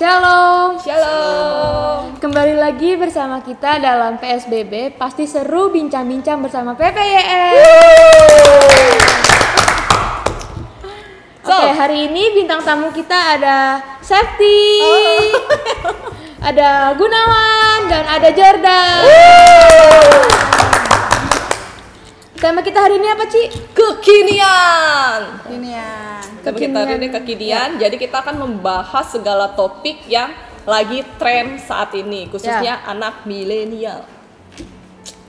[0.00, 0.80] Shalom.
[0.80, 2.16] Shalom.
[2.24, 4.96] Kembali lagi bersama kita dalam PSBB.
[4.96, 7.52] Pasti seru bincang-bincang bersama PPYM.
[11.44, 11.52] So.
[11.52, 14.80] Oke, hari ini bintang tamu kita ada Safety,
[16.48, 19.04] ada Gunawan, dan ada Jordan.
[22.40, 23.52] Tema kita hari ini apa, Ci?
[23.76, 25.44] Kekinian.
[25.44, 26.24] Ini ya.
[26.40, 27.76] Tema kita hari ini kekinian.
[27.76, 30.32] Jadi kita akan membahas segala topik yang
[30.64, 34.08] lagi tren saat ini, khususnya anak milenial.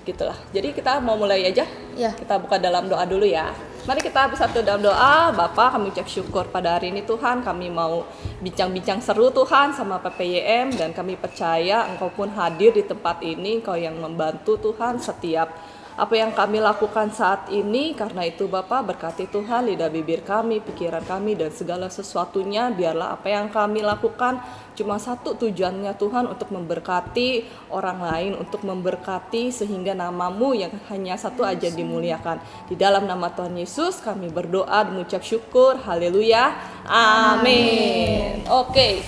[0.07, 0.39] Gitulah.
[0.55, 1.67] Jadi kita mau mulai aja.
[1.99, 2.15] Ya.
[2.15, 3.51] Kita buka dalam doa dulu ya.
[3.83, 5.35] Mari kita bersatu dalam doa.
[5.35, 7.43] Bapak, kami ucap syukur pada hari ini Tuhan.
[7.43, 8.07] Kami mau
[8.39, 13.59] bincang-bincang seru Tuhan sama PPYM dan kami percaya Engkau pun hadir di tempat ini.
[13.59, 15.51] Engkau yang membantu Tuhan setiap
[16.01, 21.05] apa yang kami lakukan saat ini karena itu Bapak berkati Tuhan lidah bibir kami, pikiran
[21.05, 24.41] kami dan segala sesuatunya biarlah apa yang kami lakukan
[24.73, 31.45] cuma satu tujuannya Tuhan untuk memberkati orang lain, untuk memberkati sehingga namamu yang hanya satu
[31.45, 32.41] aja dimuliakan.
[32.65, 35.77] Di dalam nama Tuhan Yesus kami berdoa dan mengucap syukur.
[35.85, 36.57] Haleluya.
[36.89, 38.41] Amin.
[38.49, 39.05] Oke.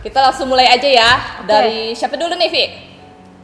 [0.00, 1.10] Kita langsung mulai aja ya.
[1.44, 2.91] Dari siapa dulu nih, Vi?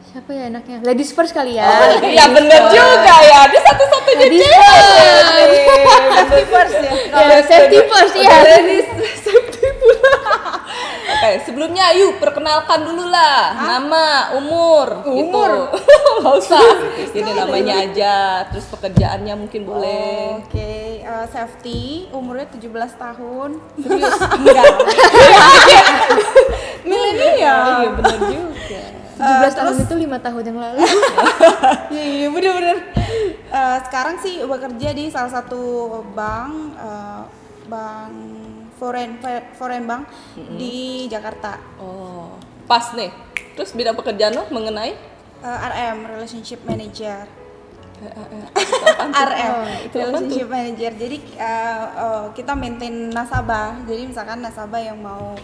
[0.09, 0.81] Siapa ya enaknya?
[0.81, 1.69] Ladies first kali ya.
[1.69, 3.45] Oh, iya bener juga ya.
[3.47, 4.56] Dia satu-satunya Ladies cewek.
[4.65, 6.09] first.
[6.09, 6.92] Safety first ya.
[7.12, 8.37] Ya, safety first ya.
[8.41, 8.89] Ladies
[9.20, 10.12] safety pula.
[11.09, 13.53] Oke, sebelumnya yuk perkenalkan dulu lah.
[13.53, 15.50] Nama, umur, Umur?
[15.77, 15.92] gitu.
[16.25, 16.62] Gak usah.
[17.12, 18.15] Ini namanya aja.
[18.48, 20.41] Terus pekerjaannya mungkin boleh.
[20.41, 23.61] Oke, eh, Safety umurnya 17 tahun.
[23.77, 24.17] Serius?
[24.41, 24.65] Enggak.
[26.89, 27.84] Milenial.
[27.84, 28.83] Iya bener juga.
[29.19, 30.78] 17 tahun itu 5 tahun yang lalu.
[31.88, 32.78] Iya, iya bener-bener.
[33.48, 37.22] Eh, sekarang sih bekerja di salah satu bank, eh,
[37.66, 38.12] bank
[38.78, 39.19] foreign
[39.58, 40.06] foreign bank
[40.55, 41.58] di Jakarta.
[41.83, 42.38] Oh,
[42.70, 43.10] pas nih.
[43.59, 44.94] Terus bidang pekerjaan lo mengenai
[45.38, 47.22] Eh, RM Relationship Manager.
[49.10, 49.54] RM
[49.87, 50.93] itu apa Relationship Manager.
[50.98, 53.78] Jadi eh, eh, kita maintain nasabah.
[53.87, 55.38] Jadi misalkan nasabah yang mau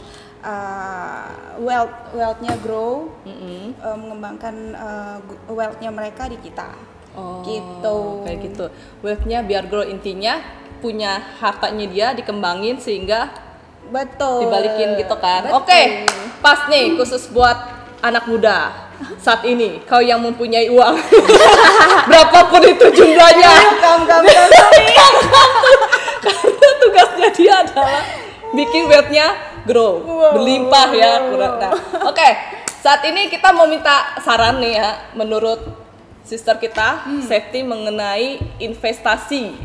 [0.44, 1.27] eh,
[1.65, 3.72] wealth wealthnya grow, Mm-mm.
[3.72, 5.16] eh, mengembangkan eh,
[5.49, 6.69] wealthnya mereka di kita.
[7.15, 7.97] Oh, Gitu.
[8.27, 8.66] Kayak gitu.
[9.00, 10.43] Wealth-nya biar grow intinya
[10.82, 13.31] punya hartanya dia dikembangin sehingga
[13.88, 14.44] Betul.
[14.44, 15.49] dibalikin gitu kan.
[15.55, 16.05] Oke,
[16.43, 17.56] pas nih khusus buat
[18.05, 18.84] anak muda
[19.19, 20.94] saat ini kau yang mempunyai uang
[22.09, 24.22] berapapun itu jumlahnya Kam kam kam.
[26.25, 28.03] Karena tugasnya dia adalah
[28.55, 29.26] bikin wealth-nya
[29.64, 31.54] grow berlimpah ya kurang.
[31.60, 31.72] Nah,
[32.08, 32.28] oke.
[32.84, 35.56] Saat ini kita mau minta saran nih ya menurut
[36.20, 39.56] sister kita safety mengenai investasi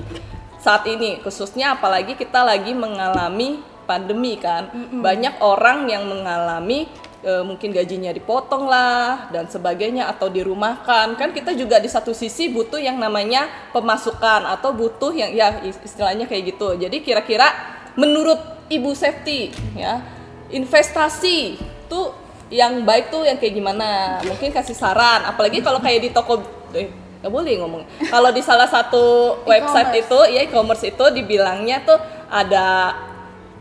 [0.59, 1.19] saat ini.
[1.23, 4.71] Khususnya apalagi kita lagi mengalami pandemi kan.
[4.91, 6.87] Banyak orang yang mengalami
[7.23, 11.15] e, mungkin gajinya dipotong lah dan sebagainya atau dirumahkan.
[11.19, 16.27] Kan kita juga di satu sisi butuh yang namanya pemasukan atau butuh yang ya istilahnya
[16.27, 16.75] kayak gitu.
[16.75, 17.49] Jadi kira-kira
[17.97, 20.01] menurut ibu safety ya
[20.49, 21.57] investasi
[21.89, 22.13] tuh
[22.49, 26.41] yang baik tuh yang kayak gimana mungkin kasih saran apalagi kalau kayak di toko
[26.73, 26.89] eh,
[27.21, 32.95] nggak boleh ngomong kalau di salah satu website itu ya e-commerce itu dibilangnya tuh ada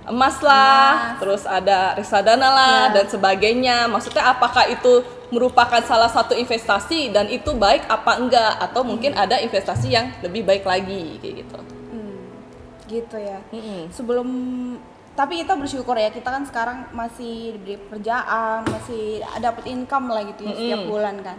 [0.09, 2.93] emas lah, terus ada reksadana lah Ya.
[2.97, 3.85] dan sebagainya.
[3.93, 9.37] Maksudnya apakah itu merupakan salah satu investasi dan itu baik apa enggak atau mungkin ada
[9.37, 11.59] investasi yang lebih baik lagi kayak gitu.
[11.93, 12.25] Hmm,
[12.89, 13.39] gitu ya.
[13.53, 13.93] Mm-mm.
[13.93, 14.29] Sebelum
[15.19, 20.47] tapi kita bersyukur ya kita kan sekarang masih diberi pekerjaan, masih dapat income lah gitu
[20.47, 20.93] ya setiap Mm-mm.
[20.95, 21.39] bulan kan.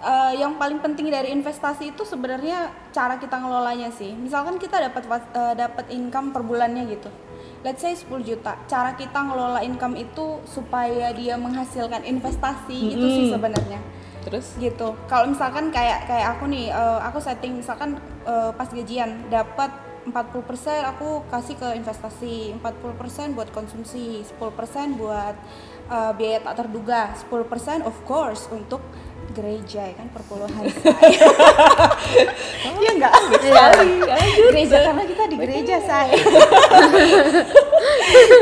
[0.00, 4.14] Eh, yang paling penting dari investasi itu sebenarnya cara kita ngelolanya sih.
[4.14, 7.10] Misalkan kita dapat eh, dapat income per bulannya gitu.
[7.66, 8.54] Let's say 10 juta.
[8.70, 13.82] Cara kita ngelola income itu supaya dia menghasilkan investasi itu sih sebenarnya
[14.24, 17.96] Terus gitu kalau misalkan kayak kayak aku nih eh, aku setting misalkan
[18.28, 25.36] eh, pas gajian dapat 40% aku kasih ke investasi 40% buat konsumsi 10% buat
[25.92, 28.80] eh, biaya tak terduga 10% of course untuk
[29.30, 30.66] gereja ya kan perpuluhan.
[30.74, 30.98] Saya
[32.80, 32.90] Iya.
[32.96, 33.12] Enggak
[34.50, 36.12] gereja karena kita di gereja saya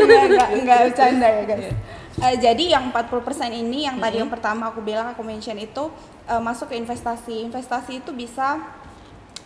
[0.00, 1.68] enggak enggak enggak bercanda ya guys.
[2.18, 3.22] Eh, jadi yang 40%
[3.54, 5.92] ini yang tadi yang pertama aku bilang aku mention itu
[6.26, 7.46] eh, masuk ke investasi.
[7.46, 8.58] Investasi itu bisa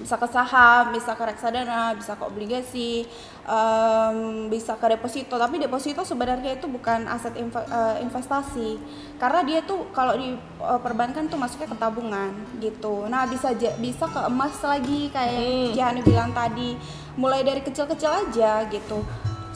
[0.00, 3.04] bisa ke saham, bisa ke reksadana, bisa ke obligasi,
[3.44, 5.36] em, bisa ke deposito.
[5.36, 8.80] Tapi deposito sebenarnya itu bukan aset inve- eh, investasi,
[9.20, 13.04] karena dia tuh kalau di eh, perbankan tuh masuknya ke tabungan gitu.
[13.10, 15.72] Nah bisa bisa ke emas lagi kayak Hmm.
[15.74, 16.76] Jihani bilang tadi,
[17.18, 19.02] mulai dari kecil-kecil aja gitu.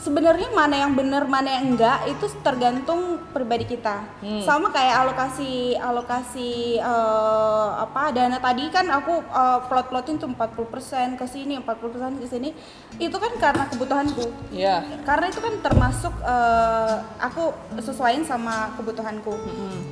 [0.01, 3.99] Sebenarnya mana yang benar mana yang enggak itu tergantung pribadi kita.
[4.21, 4.43] Hmm.
[4.43, 11.25] sama kayak alokasi alokasi eh, apa dana tadi kan aku eh, plot-plotin tuh 40% ke
[11.25, 12.49] sini 40% ke sini.
[12.97, 14.25] Itu kan karena kebutuhanku.
[14.53, 14.83] Iya.
[15.05, 19.33] karena itu kan termasuk eh, aku sesuaiin sama kebutuhanku.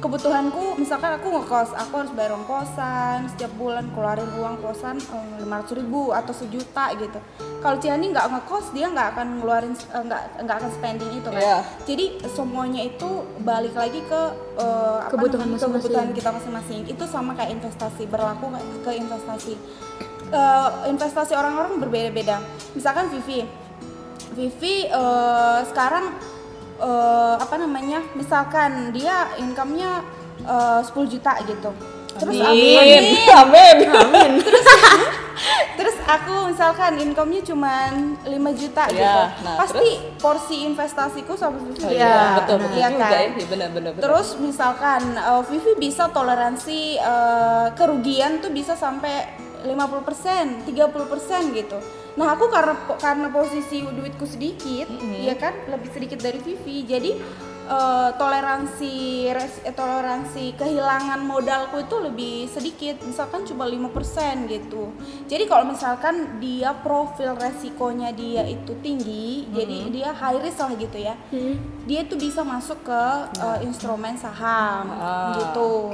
[0.03, 4.99] Kebutuhanku misalkan aku ngekos aku harus bayar ongkosan kosan setiap bulan keluarin uang kosan
[5.39, 7.19] lima ratus ribu atau sejuta gitu.
[7.63, 11.39] Kalau Ciani nggak ngekos dia nggak akan ngeluarin eh, nggak nggak akan spending itu kan.
[11.39, 11.57] Iya.
[11.85, 13.09] jadi semuanya itu
[13.41, 14.21] balik lagi ke
[14.97, 15.81] apa Kebutuhan namanya, masing-masing.
[15.81, 16.79] kebutuhan kita masing-masing.
[16.85, 19.53] Itu sama kayak investasi berlaku ke- ke investasi?
[20.27, 22.43] Eh, investasi orang-orang berbeda-beda.
[22.73, 23.47] Misalkan Vivi.
[24.31, 26.11] Vivi eh, sekarang
[26.77, 30.03] eh, apa namanya misalkan dia income-nya
[30.43, 31.71] eh, 10 juta gitu
[32.15, 33.03] terus Amin.
[33.27, 34.31] Amin.
[35.77, 37.91] terus aku misalkan income-nya cuma
[38.23, 42.87] 5 juta Ya, gitu nah, pasti porsi investasiku sama Vivi Oh, iya, betul betul Iya
[42.89, 43.11] juga kan?
[43.11, 43.19] ya.
[43.27, 43.91] Iya, benar benar.
[43.99, 49.27] Terus misalkan uh, Vivi bisa toleransi uh, kerugian tuh bisa sampai
[49.65, 50.69] 50%, 30%
[51.51, 51.77] gitu.
[52.15, 55.25] Nah, aku karena karena posisi duitku sedikit, Mm-hmm.
[55.25, 56.85] ya kan, lebih sedikit dari Vivi.
[56.85, 57.11] Jadi
[57.67, 58.93] uh, toleransi
[59.29, 64.89] res- eh, toleransi kehilangan modalku itu lebih sedikit, misalkan cuma 5% gitu.
[65.25, 70.97] Jadi kalau misalkan dia profil resikonya dia itu tinggi, jadi dia high risk lah gitu
[70.97, 71.15] ya
[71.83, 73.01] dia tuh bisa masuk ke
[73.37, 75.33] uh, instrumen saham Ah.
[75.35, 75.93] gitu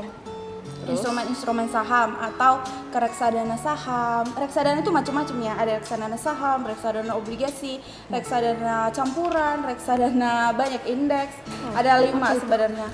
[0.89, 4.25] instrumen-instrumen saham atau ke reksadana saham.
[4.33, 5.53] Reksadana itu macam-macam ya.
[5.61, 7.77] Ada reksadana saham reksadana obligasi
[8.09, 11.37] reksadana campuran reksadana banyak indeks.
[11.77, 12.87] Ada lima sebenarnya.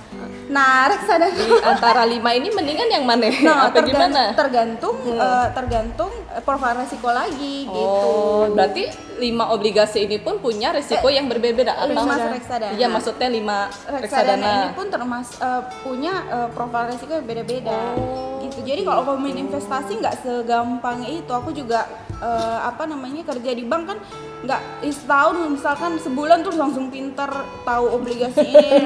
[0.52, 3.30] Nah reksadana Di antara lima ini mendingan yang mana?
[3.42, 4.36] nah Apa gimana?
[4.36, 8.86] tergantung uh, tergantung uh, profil resiko lagi gitu Oh, berarti
[9.18, 12.74] lima obligasi ini pun punya risiko yang berbeda atau lima reksadana.
[12.74, 14.02] Iya, maksudnya lima reksadana
[14.38, 14.52] reksadana.
[14.64, 19.48] ini pun termas eh, punya eh, profil resiko yang beda-beda Oh, gitu jadi kalau ngomongin
[19.48, 23.98] investasi nggak segampang itu aku juga eh, apa namanya kerja di bank kan
[24.38, 27.26] nggak eh, setahun misalkan sebulan tuh langsung pinter
[27.66, 28.86] tahu obligasi ini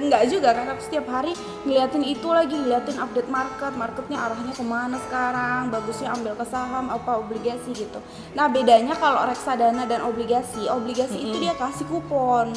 [0.00, 1.36] ini nggak juga kan setiap hari
[1.68, 6.88] ngeliatin itu lagi ngeliatin update market marketnya arahnya ke mana sekarang bagusnya ambil ke saham
[6.88, 8.00] apa obligasi gitu.
[8.32, 12.56] Nah bedanya kalau reksadana dan obligasi obligasi itu dia kasih kupon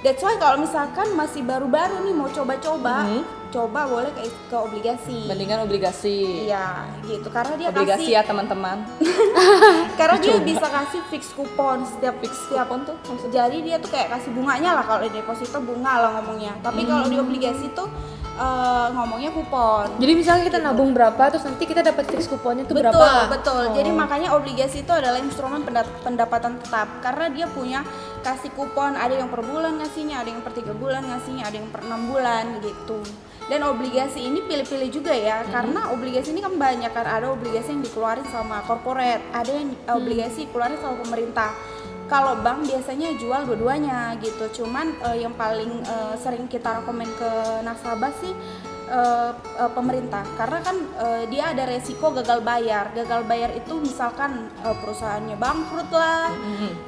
[0.00, 3.04] That's why kalau misalkan masih baru-baru nih mau coba-coba,
[3.52, 5.28] coba boleh ke, ke obligasi.
[5.28, 6.48] Mendingan obligasi.
[6.48, 7.28] Iya, gitu.
[7.28, 8.80] Karena dia obligasi kasih ya teman-teman.
[10.00, 12.96] karena dia bisa kasih fix kupon setiap fix setiap Kupon tuh
[13.28, 16.56] jadi dia tuh kayak kasih bunganya lah kalau di deposito bunga lah ngomongnya.
[16.64, 17.88] Tapi kalau di obligasi tuh
[18.40, 20.00] eh, ngomongnya kupon.
[20.00, 23.28] Jadi misalnya kita nabung berapa, terus nanti kita dapat fix kuponnya tuh betul, berapa?
[23.28, 23.64] betul.
[23.76, 27.84] Jadi makanya obligasi itu adalah instrumen penda- pendapatan tetap karena dia punya
[28.20, 28.96] kasih kupon.
[28.96, 32.00] Ada yang per bulan ngasihnya, ada yang per tiga bulan ngasihnya, ada yang per enam
[32.08, 33.00] bulan gitu.
[33.50, 37.02] Dan obligasi ini pilih-pilih juga ya, karena obligasi ini kan banyak kan.
[37.02, 41.50] Ada obligasi yang dikeluarin sama corporate, ada yang eh, obligasi dikeluarin sama pemerintah.
[42.06, 44.62] Kalau bank biasanya jual dua-duanya gitu.
[44.62, 47.30] Cuman eh, yang paling eh, sering kita rekomen ke
[47.66, 48.34] nasabah sih
[48.90, 49.32] eh,
[49.72, 50.26] pemerintah.
[50.34, 52.90] Karena kan eh, dia ada resiko gagal bayar.
[52.92, 56.34] Gagal bayar itu misalkan eh, perusahaannya bangkrut lah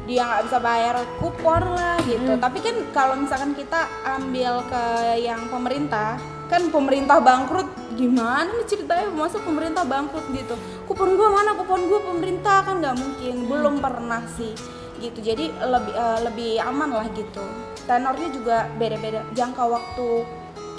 [0.05, 2.37] dia nggak bisa bayar kupon lah gitu.
[2.37, 3.87] Tapi kan kalau misalkan kita
[4.19, 4.85] ambil ke
[5.23, 6.19] yang pemerintah
[6.53, 7.65] kan pemerintah bangkrut
[7.97, 9.09] gimana nih ceritanya?
[9.09, 10.53] Masa pemerintah bangkrut gitu?
[10.85, 11.57] Kupon gua mana?
[11.57, 13.35] Kupon gua pemerintah kan nggak mungkin.
[13.49, 14.53] Belum pernah sih
[15.01, 15.19] gitu.
[15.23, 17.41] Jadi lebih eh, lebih aman lah gitu.
[17.83, 20.09] Tenornya juga beda-beda jangka waktu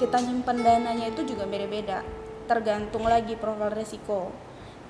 [0.03, 2.03] kita nyimpen dananya itu juga beda-beda.
[2.43, 4.35] Tergantung lagi profil resiko.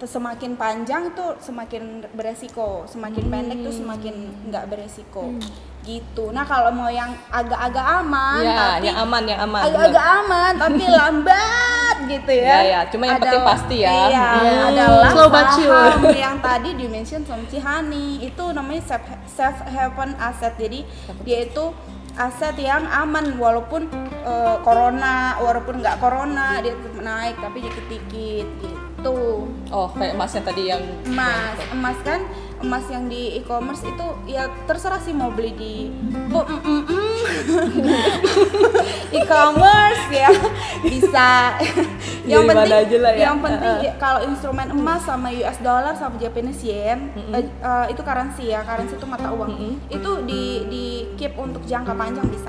[0.04, 4.16] Semakin panjang tuh semakin beresiko semakin pendek tuh semakin
[4.52, 5.32] nggak beresiko.
[5.80, 6.28] Gitu.
[6.36, 9.62] Nah kalau mau yang agak-agak aman Ya, tapi yang aman, yang aman.
[9.64, 12.44] agak-agak aman tapi lambat gitu ya.
[12.44, 13.92] Ya, ya, cuma yang penting pasti ya.
[14.12, 18.08] iya Hmm, adalah slow saham yang tadi di mention sama Cihani.
[18.20, 20.52] Itu namanya safe, safe haven asset.
[20.60, 20.84] Jadi
[21.24, 21.66] dia itu
[22.14, 23.90] aset yang aman walaupun
[24.22, 30.72] eh, corona walaupun nggak corona dia tetap naik tapi dikit-dikit gitu Oh, kayak emasnya tadi
[30.72, 32.24] yang emas emas kan
[32.64, 37.03] emas yang di e-commerce itu ya terserah sih mau beli di mm, mm, mm.
[39.18, 40.30] e-commerce ya
[40.84, 41.30] bisa.
[42.24, 43.22] Yang Di mana penting aja lah ya.
[43.28, 48.00] yang penting ya, kalau instrumen emas sama US dollar sama Japanese yen eh, eh, itu
[48.00, 49.52] currency ya currency itu mata uang.
[49.92, 50.86] Itu di di
[51.20, 52.48] keep untuk jangka panjang bisa.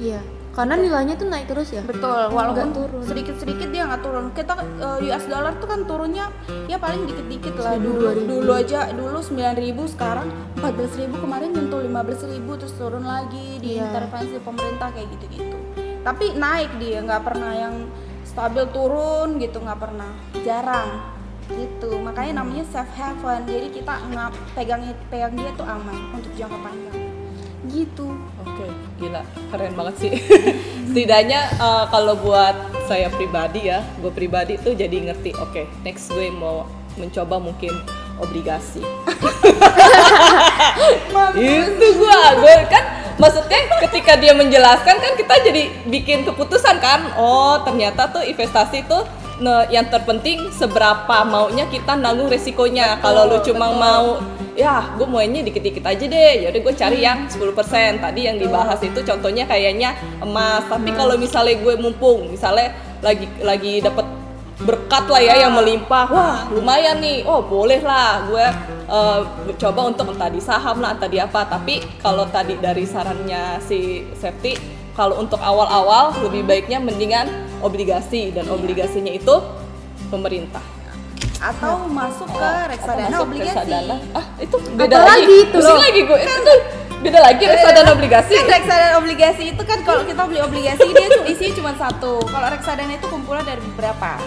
[0.00, 0.39] Iya.
[0.50, 1.82] Karena nilainya tuh naik terus ya.
[1.86, 3.02] Betul, walaupun turun.
[3.06, 4.34] sedikit-sedikit dia nggak turun.
[4.34, 6.26] Kita eh, US dollar tuh kan turunnya
[6.66, 7.78] ya paling dikit-dikit lah.
[7.78, 10.26] Seribu, Dulu dulu aja dulu 9.000 sekarang
[10.58, 13.86] 14.000 kemarin nyentuh 15.000 terus turun lagi di Iya.
[13.86, 15.56] intervensi pemerintah kayak gitu-gitu.
[16.00, 17.74] Tapi naik dia nggak pernah yang
[18.22, 20.10] stabil turun gitu nggak pernah,
[20.42, 20.90] jarang
[21.48, 21.94] gitu.
[21.96, 23.46] Makanya namanya safe haven.
[23.46, 26.98] Jadi kita nggak pegang pegang dia tuh aman untuk jangka panjang.
[27.66, 28.06] Gitu.
[29.00, 30.12] Gila, keren banget sih.
[30.92, 32.52] Setidaknya eh, kalau buat
[32.84, 35.32] saya pribadi ya, gue pribadi tuh jadi ngerti.
[35.40, 36.68] Oke, next gue mau
[37.00, 37.72] mencoba mungkin
[38.20, 38.84] obligasi.
[41.40, 42.84] itu gua, gue kan
[43.16, 47.16] maksudnya ketika dia menjelaskan kan kita jadi bikin keputusan kan.
[47.16, 49.08] Oh, ternyata tuh investasi tuh
[49.72, 53.00] yang terpenting seberapa maunya kita nanggung resikonya.
[53.00, 54.20] Kalau lu cuma mau
[54.52, 57.56] ya gue maunya dikit-dikit aja deh yaudah gue cari yang 10%
[58.02, 60.68] tadi yang dibahas itu contohnya kayaknya emas.
[60.68, 64.04] Tapi kalau misalnya gue mumpung misalnya lagi lagi dapat
[64.60, 67.24] berkat lah ya yang melimpah wah lumayan nih.
[67.24, 68.46] Oh boleh lah gue
[68.92, 69.20] eh,
[69.56, 71.48] coba untuk entah di saham lah entah di apa.
[71.48, 77.24] Tapi kalau tadi dari sarannya si Septi kalau untuk awal-awal lebih baiknya mendingan
[77.58, 79.32] obligasi dan obligasinya itu
[80.12, 80.60] pemerintah
[81.40, 83.56] Atau masuk ke reksadana Masuk obligasi.
[83.56, 83.96] reksadana.
[84.12, 86.54] ah itu beda Apa lagi, lagi itu Pusing lagi gue itu
[87.00, 91.52] beda lagi reksadana obligasi Kan reksadana obligasi itu kan kalau kita beli obligasi dia isinya
[91.56, 92.20] cuma satu.
[92.22, 94.20] Kalau reksadana itu kumpulan dari beberapa.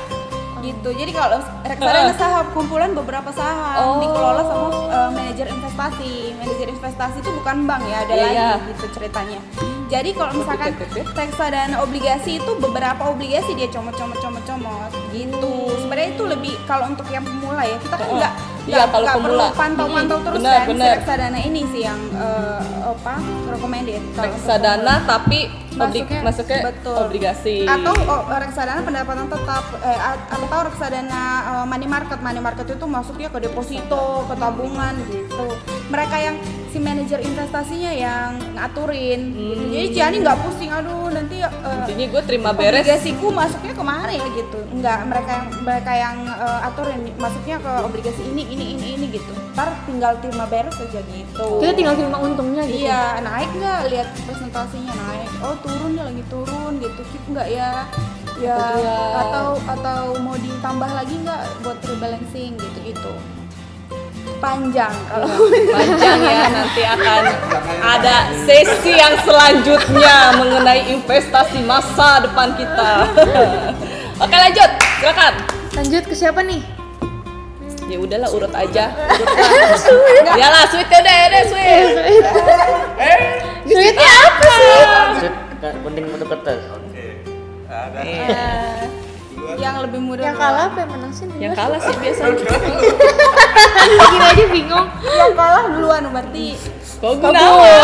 [0.57, 0.89] Gitu.
[0.89, 4.01] Jadi kalau reksadana saham kumpulan beberapa saham Oh.
[4.01, 6.33] dikelola sama uh, manajer investasi.
[6.33, 8.51] Manajer investasi itu bukan bank ya, ada Iya, lagi iya.
[8.73, 9.39] gitu ceritanya.
[9.85, 11.01] Jadi kalau misalkan oke.
[11.13, 15.53] reksadana obligasi itu beberapa obligasi dia comot-comot comot-comot gitu.
[15.77, 19.47] Sebenarnya itu lebih kalau untuk yang pemula ya kita kan nggak iya, kalau perlu pemula.
[19.53, 20.93] pantau-pantau Hmm, terus benar, kan si benar.
[20.95, 23.13] reksadana ini sih yang eh, apa
[23.49, 25.39] recommended kalau reksadana tapi
[25.73, 26.95] obli- Masuknya- masuknya betul.
[26.97, 29.99] obligasi atau oh, reksadana pendapatan tetap eh,
[30.31, 35.45] atau reksadana eh, money market money market itu masuknya ke deposito ke tabungan gitu
[35.89, 36.35] mereka yang
[36.73, 39.21] si manajer investasinya yang ngaturin.
[39.29, 39.69] Hmm.
[39.69, 44.09] jadi Ciani nggak pusing aduh nanti eh, intinya gue terima beres obligasiku masuknya ke mana
[44.09, 48.85] ya gitu enggak mereka yang mereka yang eh, aturin masuknya ke obligasi ini ini ini
[48.97, 52.89] ini gitu ntar tinggal terima beres aja gitu Kita tinggal terima untungnya gitu.
[52.89, 53.79] Iya, naik nggak?
[53.93, 55.29] Lihat presentasinya naik.
[55.45, 57.01] Oh turun ya lagi turun gitu.
[57.13, 57.85] Keep nggak ya?
[58.41, 58.57] Ya
[59.21, 63.13] atau atau mau ditambah lagi nggak buat rebalancing gitu gitu.
[64.43, 64.91] Panjang.
[65.07, 65.27] Kalau
[65.79, 67.23] panjang ya nanti akan
[67.79, 73.07] ada sesi yang selanjutnya mengenai investasi masa depan kita.
[74.23, 74.69] Oke lanjut.
[74.99, 75.33] Silakan.
[75.79, 76.59] Lanjut ke siapa nih?
[77.87, 78.85] ya udahlah urut aja.
[80.33, 82.25] Ya lah sweet ya deh deh sweet.
[83.63, 84.79] Sweetnya apa sih?
[85.19, 85.35] Sweet,
[85.83, 86.59] penting untuk kertas.
[88.03, 89.02] Eh,
[89.53, 90.23] yang lebih mudah.
[90.25, 91.27] Yang kalah apa yang menang sih?
[91.35, 92.35] yang kalah sih biasanya
[93.83, 94.87] Gini aja bingung.
[95.03, 96.47] yang kalah duluan berarti.
[96.95, 97.83] kok gunawan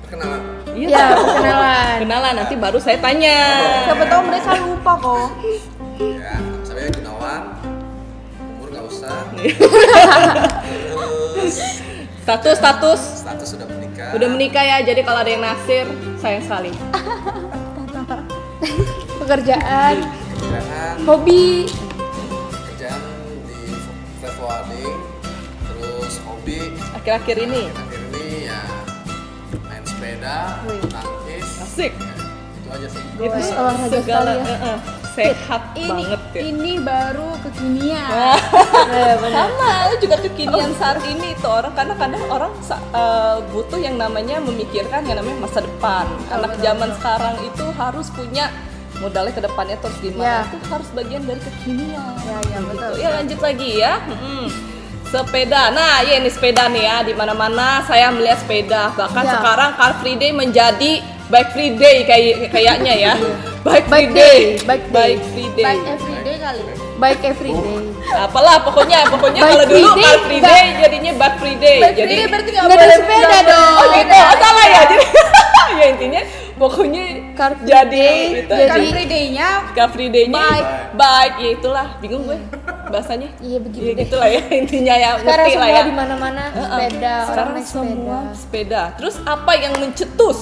[0.00, 0.40] Perkenalan.
[0.72, 1.94] iya Ya, perkenalan.
[2.00, 3.36] kenalan nanti baru saya tanya
[3.84, 5.28] Siapa tahu mereka lupa kok.
[5.98, 7.42] Ya, nama saya Gunawan.
[8.54, 9.16] Umur nggak usah.
[11.36, 11.56] Terus
[12.18, 14.08] status status status sudah menikah.
[14.12, 15.86] udah menikah ya jadi kalau ada yang naksir
[16.16, 16.72] sayang sekali
[19.26, 20.06] Pekerjaan,
[20.38, 21.66] Kerjaan, hobi,
[22.62, 23.02] kerjaan
[23.42, 23.74] di
[24.22, 24.94] forwarding.
[25.66, 28.62] Terus hobi akhir-akhir ini akhir ini ya
[29.66, 31.48] main sepeda, tangkis.
[31.58, 32.14] asik Ya,
[32.54, 33.02] itu aja sih.
[33.18, 34.46] itu olahraga segala sekali ya.
[34.46, 34.78] eh, eh,
[35.10, 38.06] sehat Ini banget ya ini baru kekinian.
[39.26, 39.34] Benar.
[39.50, 44.38] sama lu juga kekinian saat ini tuh orang karena kadang orang eh, butuh yang namanya
[44.38, 48.54] memikirkan yang namanya masa depan anak zaman sekarang itu harus punya
[48.98, 50.38] modalnya ke depannya terus gimana Ya.
[50.48, 52.92] itu harus bagian dari kekinian Ya, ya, betul.
[52.96, 54.44] ya lanjut lagi ya Mm-mm.
[55.06, 59.32] sepeda nah ya ini sepeda nih ya di mana mana saya melihat sepeda bahkan Ya.
[59.34, 60.92] sekarang Car Free Day menjadi
[61.26, 63.12] Bike Free Day kayak kayaknya ya
[63.66, 65.12] Bike Free Bike Day day, bike day.
[65.64, 66.62] Bike Free Day kali.
[66.96, 67.84] Baik everyday.
[68.16, 71.78] apalah pokoknya pokoknya Bike kalau free dulu day, Car Free Day jadinya Bike Free Day
[71.78, 73.74] Baik jadi everyday berarti nggak nggak ada boleh sepeda dong.
[73.76, 75.06] oh gitu oh, salah ya jadi
[75.78, 76.22] ya intinya
[76.56, 78.52] pokoknya Car Free jadi Day, gitu.
[78.52, 80.68] jadi- Car Free Day-nya Car Free Day-nya Bike.
[80.94, 82.38] bike ya itulah bingung gue
[82.86, 84.02] bahasanya Iya begitu ya deh.
[84.02, 86.64] gitulah ya intinya ya Sekarang ngerti lah semua ya di mana-mana Heeh.
[86.66, 88.34] sepeda, orang sekarang naik semua sepeda.
[88.34, 90.38] sepeda terus apa yang mencetus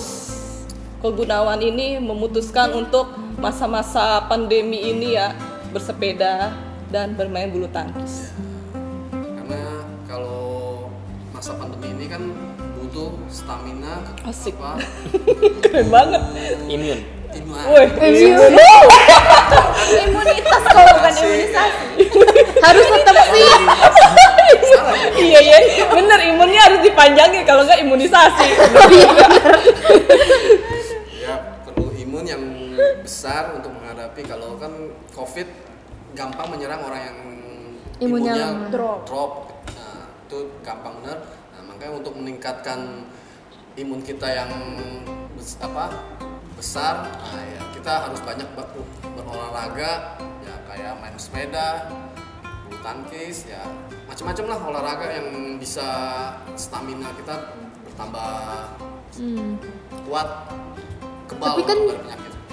[0.99, 5.37] Ko Gunawan ini memutuskan untuk masa-masa pandemi ini ya
[5.69, 6.55] bersepeda
[6.89, 8.33] dan bermain bulu tangkis
[9.13, 9.61] Karena
[10.07, 10.89] kalau
[11.29, 12.23] masa pandemi ini kan
[12.95, 14.55] butuh stamina, Asik.
[14.55, 14.79] apa,
[15.67, 16.23] Keren banget.
[16.71, 17.01] Imun.
[17.35, 17.63] imun.
[17.67, 17.91] Woi,
[19.99, 21.87] Imunitas kalau bukan imunisasi.
[22.71, 23.43] Harus tetap sih.
[23.43, 23.59] Ya?
[25.19, 25.59] iya iya,
[25.91, 28.47] bener imunnya harus dipanjangin kalau nggak imunisasi.
[31.19, 31.35] ya
[31.67, 32.43] perlu imun yang
[33.03, 34.71] besar untuk menghadapi kalau kan
[35.11, 35.51] covid
[36.15, 37.19] gampang menyerang orang yang
[37.99, 38.71] Imunnya imunnya.
[38.71, 39.01] Drop.
[39.07, 39.33] drop
[39.75, 41.19] nah, itu gampang bener
[41.85, 42.81] makanya untuk meningkatkan
[43.77, 44.49] imun kita yang
[45.37, 45.93] bes- apa
[46.57, 48.73] besar nah ya kita harus banyak ber-
[49.13, 51.93] berolahraga ya kayak main sepeda
[52.65, 53.61] bulu tangkis ya
[54.09, 55.29] macam-macam lah olahraga yang
[55.61, 55.85] bisa
[56.57, 57.53] stamina kita
[57.85, 58.33] bertambah
[59.15, 59.55] Hmm.
[60.09, 60.27] kuat
[61.29, 61.79] kebal Tapi kan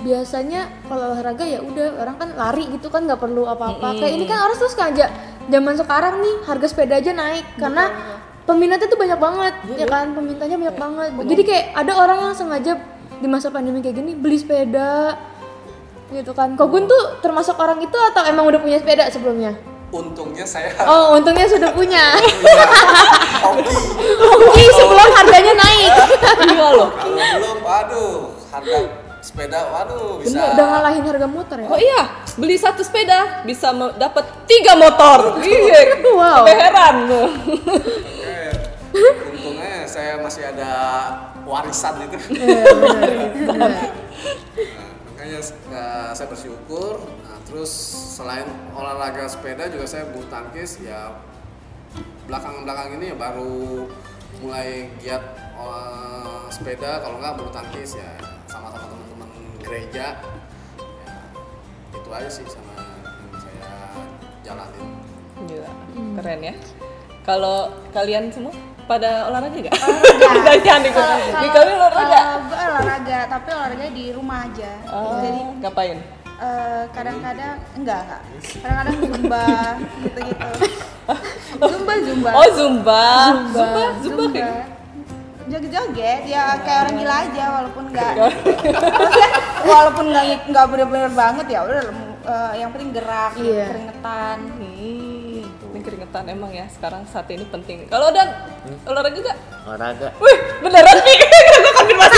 [0.04, 3.98] biasanya kalau olahraga ya udah orang kan lari gitu kan nggak perlu apa-apa.
[3.98, 5.10] Kayak ini kan orang tuh sengaja
[5.50, 7.90] zaman sekarang nih harga sepeda aja naik karena
[8.46, 11.10] peminatnya tuh banyak banget ya kan pemintanya banyak banget.
[11.30, 12.74] Jadi kayak ada orang yang sengaja
[13.22, 15.18] di masa pandemi kayak gini beli sepeda
[16.12, 16.58] gitu kan.
[16.60, 19.54] Kogun tuh termasuk orang itu atau emang udah punya sepeda sebelumnya?
[19.92, 22.16] untungnya saya Oh, untungnya sudah punya.
[23.44, 23.68] hobi
[24.48, 25.92] Oke, sebelum harganya naik.
[26.52, 26.90] Iya loh.
[26.96, 28.16] kalau belum waduh
[28.50, 28.78] harga
[29.22, 31.68] sepeda waduh bisa Bener, udah ngalahin harga motor ya.
[31.70, 32.02] Oh iya,
[32.40, 33.70] beli satu sepeda bisa
[34.00, 35.20] dapat tiga motor.
[35.44, 36.08] Iya.
[36.08, 36.44] Wow.
[36.48, 36.96] Sampai heran.
[38.94, 40.72] Untungnya saya masih ada
[41.44, 42.64] warisan itu Iya,
[43.62, 43.82] Nah,
[45.08, 47.00] makanya eh, saya bersyukur.
[47.24, 47.72] Nah, terus
[48.16, 51.16] selain olahraga sepeda juga saya bulu tangkis ya
[52.26, 53.88] belakang-belakang ini ya baru
[54.40, 55.24] mulai giat
[55.56, 58.12] eh, sepeda kalau nggak bulu tangkis ya
[58.46, 59.30] sama-sama teman-teman
[59.60, 60.20] gereja.
[60.78, 61.16] Ya,
[61.96, 63.72] itu aja sih sama yang saya
[64.44, 64.88] jalanin.
[65.42, 66.14] Gila, Hmm.
[66.20, 66.56] keren ya.
[67.22, 68.50] Kalau kalian semua
[68.92, 69.76] pada olahraga gak?
[70.20, 70.52] Olahraga.
[70.60, 72.20] Jangan Kalau- di kalian olahraga.
[72.44, 74.72] Gue olahraga, tapi olahraga di rumah aja.
[74.86, 75.98] Oh, Jadi ngapain?
[76.42, 78.22] eh, kadang-kadang enggak enggak.
[78.60, 79.46] Kadang-kadang zumba
[80.02, 80.50] gitu-gitu.
[81.72, 82.30] Zumba zumba.
[82.34, 83.04] Oh zumba.
[83.48, 84.24] Zumba, zumba, Zumba.
[84.34, 84.66] kayak
[85.44, 88.14] Joget-joget ya kayak orang gila aja walaupun enggak
[89.62, 91.82] walaupun enggak enggak bener-bener banget ya udah
[92.24, 93.68] eh, yang penting gerak, Iya.
[93.68, 94.38] keringetan.
[94.48, 95.11] Hmm,
[95.82, 97.90] ini keringetan emang ya sekarang saat ini penting.
[97.90, 98.30] Kalau dan
[98.86, 99.38] olahraga gak?
[99.66, 100.14] Olahraga.
[100.22, 101.18] Wih, beneran nih.
[101.58, 102.18] Gue konfirmasi.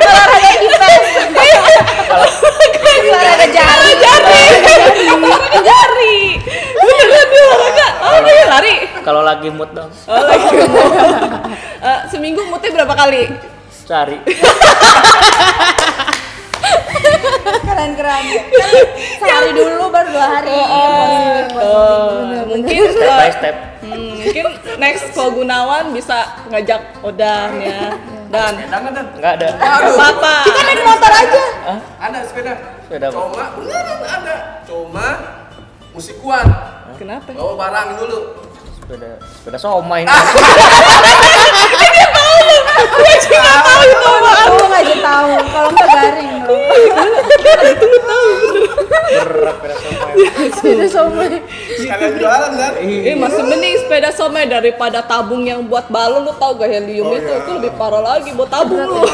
[0.00, 0.96] Olahraga di.
[3.04, 3.92] Olahraga jari.
[4.00, 4.44] Jari.
[5.12, 6.40] Olahraga jari.
[6.72, 7.86] Beneran dia olahraga.
[8.00, 8.74] Oh, dia lari.
[9.04, 9.92] Kalau lagi mood dong.
[10.08, 10.48] Oh, lagi
[11.80, 13.28] Eh, seminggu muter berapa kali?
[17.00, 17.60] Cari.
[17.66, 18.24] Keren-keren.
[19.16, 20.52] Sehari dulu baru dua hari.
[20.52, 21.60] Positif, positif.
[21.60, 23.56] Oh, mungkin Step by eh, step.
[23.80, 27.82] hmm, mungkin next kalau Gunawan bisa ngajak Odan ya.
[28.30, 29.48] Dan Enggak ada.
[29.58, 30.34] apa-apa.
[30.46, 31.42] Kita naik motor aja.
[31.98, 33.14] ada sepeda Sepeda apa?
[33.16, 35.06] cuma beneran ada cuma
[35.90, 36.46] musik kuat
[36.94, 37.30] Kenapa?
[37.30, 38.18] bawa barang dulu
[38.90, 40.02] Sepeda sepeda somai.
[43.30, 45.32] Tahu aja tahu.
[45.46, 46.58] Kalau nggak garing loh.
[49.14, 50.10] Berat sepeda somai.
[50.50, 51.38] Sepeda somai.
[51.78, 56.58] sekalian jualan kan Eh masih mending sepeda somai daripada tabung yang buat balon lu tau
[56.58, 57.46] gak helium Oh, itu iya.
[57.46, 59.06] itu lebih parah lagi buat tabung lu.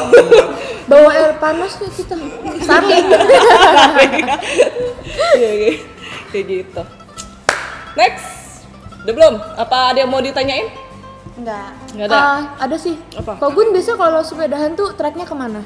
[0.88, 2.16] Bawa air panas tuh kita.
[2.64, 3.06] Saring.
[5.36, 5.72] Iya iya.
[6.32, 6.82] Kayak gitu.
[7.92, 8.35] Next.
[9.06, 9.34] Udah belum?
[9.54, 10.66] Apa ada yang mau ditanyain?
[11.38, 11.70] Enggak.
[11.94, 12.18] Enggak ada.
[12.18, 12.98] Ah, ada sih.
[13.14, 13.38] Apa?
[13.38, 15.62] Kok Gun biasa kalau sepedahan tuh treknya ke mana?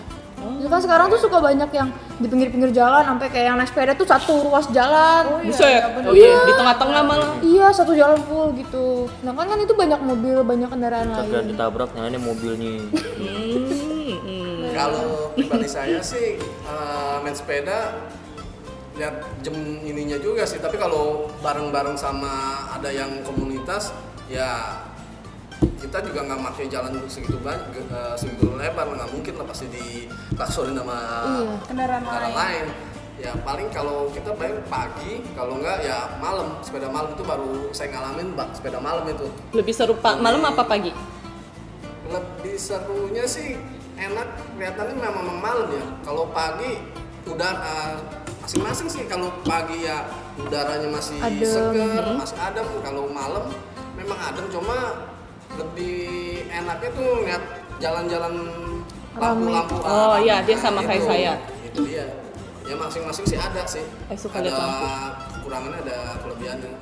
[0.60, 1.88] Ya kan sekarang tuh suka banyak yang
[2.20, 5.40] di pinggir-pinggir jalan sampai kayak yang naik sepeda tuh satu ruas jalan.
[5.40, 5.88] Bisa ya?
[6.04, 7.32] Oh iya, di tengah-tengah malah.
[7.40, 9.08] Iya, satu jalan full gitu.
[9.24, 11.56] Nah kan kan itu banyak mobil, banyak kendaraan Kagak lain.
[11.56, 12.72] ditabrak yang ini mobilnya.
[12.92, 18.04] Hmm, kalau pribadi saya sih eh, main sepeda
[19.00, 21.04] lihat jam ininya juga sih tapi kalau
[21.40, 22.28] bareng-bareng sama
[22.70, 23.96] ada yang komunitas
[24.28, 24.76] ya
[25.76, 30.76] kita juga nggak pakai jalan segitu banyak eh, segitu lebar nggak mungkin lah pasti ditaksorin
[30.76, 30.96] sama
[31.34, 31.52] Iya.
[31.64, 32.36] Kendaraan kendaraan lain.
[32.36, 32.66] lain
[33.16, 37.88] ya paling kalau kita main pagi kalau nggak ya malam sepeda malam itu baru saya
[37.90, 40.92] ngalamin bak sepeda malam itu Lebih seru pak malam apa pagi?
[42.08, 43.54] lebih serunya sih
[43.94, 46.80] enak kelihatannya memang memang malam ya kalau pagi
[47.22, 48.00] udara
[48.50, 50.02] masing-masing sih kalau pagi ya
[50.34, 51.46] udaranya masih Adem.
[51.46, 52.66] seger masih adem.
[52.82, 53.46] Kalau malam
[53.94, 55.06] memang adem cuma
[55.54, 56.10] lebih
[56.50, 57.42] enaknya tuh lihat
[57.78, 58.34] jalan-jalan
[59.14, 61.38] lampu-lampu Oh, iya, dia Nah, sama kayak saya.
[61.62, 62.10] itu dia.
[62.66, 63.86] Ya masing-masing sih ada sih.
[64.10, 64.50] Eh, suka ada
[65.38, 66.74] kekurangannya ada kelebihannya.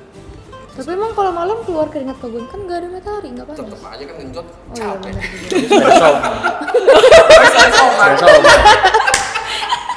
[0.73, 3.61] Tapi emang kalau malam keluar keringat kogun kan nggak ada matahari, nggak panas.
[3.61, 5.13] tetep aja kan genjot Oh iya capek.
[5.13, 5.25] benar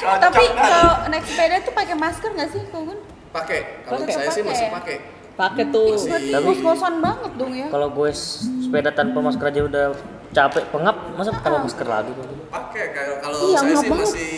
[0.02, 2.98] Tapi kalau naik sepeda tuh pakai masker nggak sih, Kogun?
[3.30, 4.12] pakai kalau Pakai.
[4.12, 4.96] saya sih masih Pakai.
[4.98, 5.96] pakai Pakai tuh.
[5.96, 7.66] Berarti Tapi- ngos-ngosan banget dong ya.
[7.66, 9.86] Kalau gue sepeda tanpa masker aja udah
[10.30, 12.12] capek pengap, masa tambah masker lagi?
[12.48, 14.04] pakai kayak kalau Iya, saya sih banget.
[14.04, 14.32] masih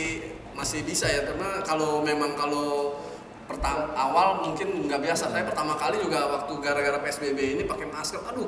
[0.54, 2.94] masih bisa ya karena kalau memang kalau
[3.44, 8.22] pertama awal mungkin nggak biasa saya pertama kali juga waktu gara-gara psbb ini pakai masker
[8.24, 8.46] aduh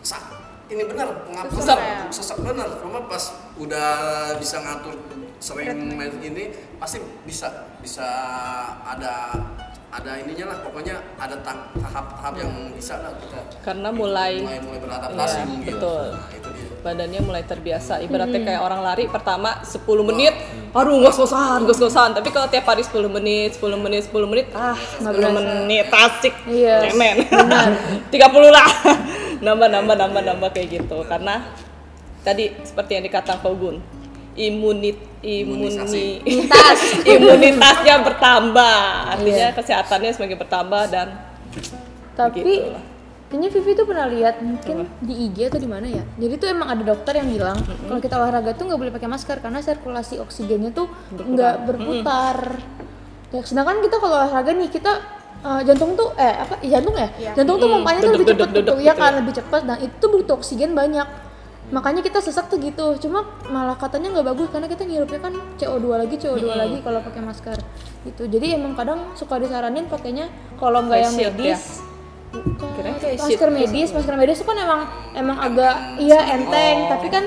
[0.00, 0.22] sak
[0.68, 1.98] ini benar ngap Sesek benar ya?
[2.08, 3.24] sesak benar cuma pas
[3.56, 3.90] udah
[4.36, 4.94] bisa ngatur
[5.42, 7.50] sering main ini pasti bisa
[7.82, 8.06] bisa
[8.78, 9.34] ada
[9.92, 14.78] ada ininya lah pokoknya ada ta- tahap-tahap yang bisa lah kita Karena mulai mulai mulai
[14.80, 16.02] beradaptasi Iya, mungkin betul.
[16.14, 18.02] nah itu dia badannya mulai terbiasa.
[18.02, 20.34] Ibaratnya kayak orang lari pertama 10 menit,
[20.74, 22.10] aduh ngos-ngosan, ngos-ngosan.
[22.10, 26.34] Tapi kalau tiap hari 10 menit, 10 menit, 10 menit, ah 10 menit asik.
[26.42, 27.22] Iya, Cemen.
[28.10, 28.10] 30
[28.58, 28.66] lah.
[29.46, 31.06] nambah nambah nambah nambah kayak gitu.
[31.06, 31.54] Karena
[32.26, 33.78] tadi seperti yang dikatakan Kogun,
[34.34, 35.70] imunit imuni
[37.14, 38.78] imunitasnya bertambah.
[39.18, 41.08] Artinya kesehatannya semakin bertambah dan
[42.12, 42.92] Tapi Gitu
[43.32, 46.04] kayaknya Vivi tuh pernah lihat mungkin di IG atau di mana ya.
[46.20, 49.40] Jadi tuh emang ada dokter yang bilang kalau kita olahraga tuh nggak boleh pakai masker
[49.40, 52.60] karena sirkulasi oksigennya tuh nggak berputar.
[53.32, 54.92] Ya, sedangkan kita kalau olahraga nih kita
[55.48, 57.08] eh, jantung tuh eh apa iya, jantung ya?
[57.16, 57.32] Iya.
[57.40, 59.18] Jantung tuh pompanya tuh lebih cepat gitu ya kan ya.
[59.24, 61.08] lebih cepat dan itu butuh oksigen banyak.
[61.72, 63.00] Makanya kita sesak tuh gitu.
[63.00, 67.22] Cuma malah katanya nggak bagus karena kita ngirupnya kan CO2 lagi CO2 lagi kalau pakai
[67.24, 67.58] masker.
[68.04, 68.22] Gitu.
[68.28, 70.28] Jadi emang kadang suka disaranin pakainya
[70.60, 71.32] kalau nggak yang ya?
[71.32, 71.80] medis
[72.32, 72.72] Bukan.
[72.72, 74.80] Kirain face masker medis, masker medis itu kan emang
[75.12, 77.24] emang agak iya enteng, tapi kan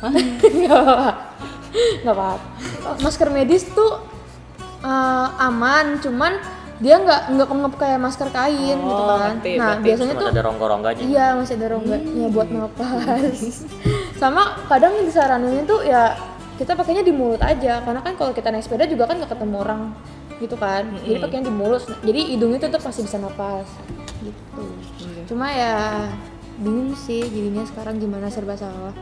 [0.62, 1.10] nggak apa-apa,
[2.06, 2.46] nggak apa-apa.
[2.86, 3.98] Oh, Masker medis tuh
[4.86, 6.38] eh, aman, cuman
[6.80, 9.36] dia nggak nggak pengep kayak masker kain gitu Oh, kan.
[9.36, 11.02] ngerti, nah biasanya Cuma tuh ada rongga-rongganya.
[11.02, 13.38] iya masih ada rongganya buat napas.
[14.20, 16.16] Sama kadang yang disaranin tuh ya
[16.56, 19.56] kita pakainya di mulut aja, karena kan kalau kita naik sepeda juga kan nggak ketemu
[19.58, 19.80] orang
[20.36, 20.88] gitu kan.
[20.98, 23.68] Jadi pakainya di mulut, jadi hidungnya tetap masih bisa napas
[24.18, 24.64] gitu.
[25.26, 26.08] Cuma ya
[26.56, 28.92] bingung sih jadinya sekarang gimana serba salah.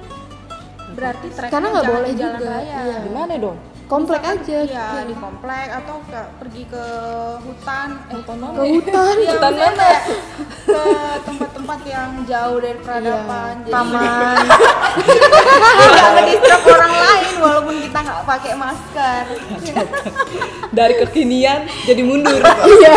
[0.89, 2.51] Berarti Karena nggak boleh jalan juga.
[2.53, 2.79] raya.
[2.81, 2.99] Iya.
[3.05, 3.59] gimana dong?
[3.89, 4.59] Komplek aja.
[4.69, 6.85] Iya, di komplek atau ke, pergi ke
[7.41, 8.33] hutan, eh Ke
[8.69, 9.15] hutan.
[9.17, 9.91] Iya, Hutan mana?
[10.69, 10.83] ke
[11.25, 13.65] tempat-tempat yang jauh dari peradaban.
[13.65, 14.45] Jadi Taman.
[15.89, 19.25] nggak ngedistrap orang lain walaupun kita nggak pakai masker.
[20.69, 22.45] Dari kekinian jadi mundur.
[22.69, 22.95] Iya.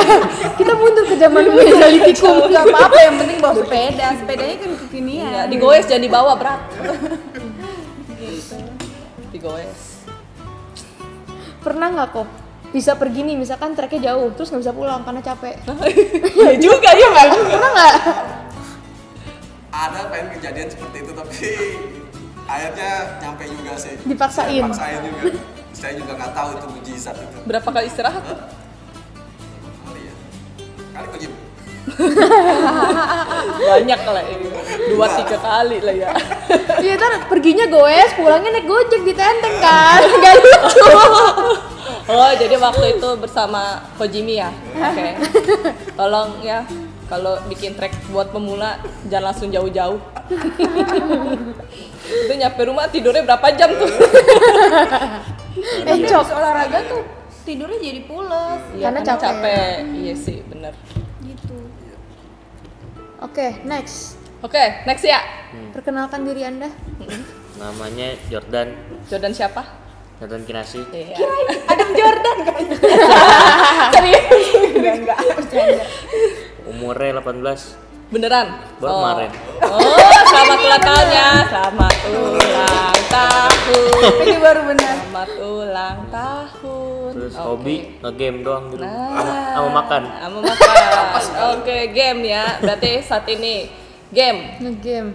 [0.60, 2.52] Kita mundur ke zaman Neolitikum.
[2.52, 4.08] Nggak apa-apa, yang penting bawa sepeda.
[4.20, 5.32] Sepedanya kan kekinian.
[5.32, 6.60] Ya, digoes jangan dibawa berat.
[9.32, 9.91] Digoes.
[11.62, 12.28] Pernah nggak kok
[12.72, 15.56] bisa pergi nih misalkan treknya jauh terus nggak bisa pulang karena capek.
[16.40, 17.26] Iya juga ya Mbak.
[17.48, 17.96] Pernah nggak?
[19.72, 21.38] ada pengen kejadian seperti itu tapi
[22.44, 24.60] akhirnya nyampe juga sih Dipaksain.
[24.60, 25.22] Saya paksain juga
[25.72, 28.24] saya juga nggak tahu itu mujizat itu Berapa kali istirahat?
[29.82, 30.14] kali ya
[30.94, 31.32] kali Jim?
[33.62, 34.48] Banyak lah ini.
[34.94, 36.10] Dua tiga kali lah ya.
[36.82, 40.86] Iya ntar perginya goes, pulangnya naik gojek di tenteng kan, gak lucu.
[42.12, 44.50] Oh, jadi waktu itu bersama Kojimi ya.
[44.76, 45.16] Oke.
[45.96, 46.66] Tolong ya
[47.08, 48.80] kalau bikin trek buat pemula
[49.12, 50.00] jangan langsung jauh-jauh.
[52.12, 53.88] itu nyampe rumah tidurnya berapa jam tuh?
[55.92, 56.24] Encok.
[56.24, 57.04] habis olahraga tuh
[57.44, 59.76] tidurnya jadi pules Iya, Karena capek.
[59.92, 60.74] Iya sih, bener.
[63.22, 64.18] Oke, next.
[64.42, 65.22] Oke, next ya.
[65.70, 66.74] Perkenalkan diri anda.
[67.62, 68.74] Namanya Jordan,
[69.06, 69.62] Jordan siapa?
[70.18, 70.82] Jordan Kinasi.
[70.90, 71.22] Iya.
[71.70, 72.66] Adam Jordan kan?
[74.74, 75.86] enggak enggak bercanda.
[76.66, 78.10] Umurnya 18.
[78.10, 78.48] Beneran?
[78.82, 79.32] Baru kemarin.
[79.70, 81.30] Oh, selamat ulang tahun ya.
[81.46, 84.02] Selamat ulang tahun.
[84.26, 84.96] Ini baru benar.
[84.98, 86.81] Selamat ulang tahun.
[87.32, 87.48] Terus Oke.
[87.48, 88.92] hobi nge-game doang di rumah.
[88.92, 90.02] Nah, Sama, sama makan.
[90.12, 90.76] Sama makan.
[91.56, 92.60] Oke, game ya.
[92.60, 93.72] Berarti saat ini
[94.12, 94.60] game.
[94.60, 94.92] Ngegame.
[94.92, 95.08] yang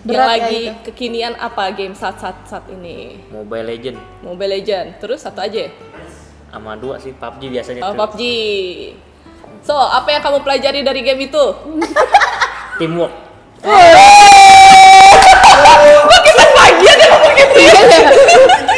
[0.00, 0.72] Berat ya lagi itu.
[0.88, 3.20] kekinian apa game saat saat saat ini?
[3.28, 4.00] Mobile Legend.
[4.24, 4.96] Mobile Legend.
[4.96, 5.68] Terus satu aja.
[6.48, 8.00] Sama dua sih PUBG biasanya Oh, tuh.
[8.00, 8.22] PUBG.
[9.60, 11.44] So, apa yang kamu pelajari dari game itu?
[12.80, 13.12] Teamwork.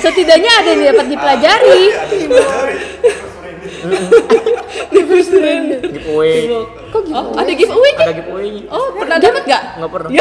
[0.00, 1.82] Setidaknya ada yang dapat dipelajari.
[5.80, 6.48] Giveaway.
[6.90, 7.14] Kok gitu?
[7.16, 7.92] Oh, ada giveaway?
[7.96, 8.48] Ada giveaway.
[8.68, 9.62] Oh, pernah dapat nggak?
[9.78, 10.10] Nggak pernah.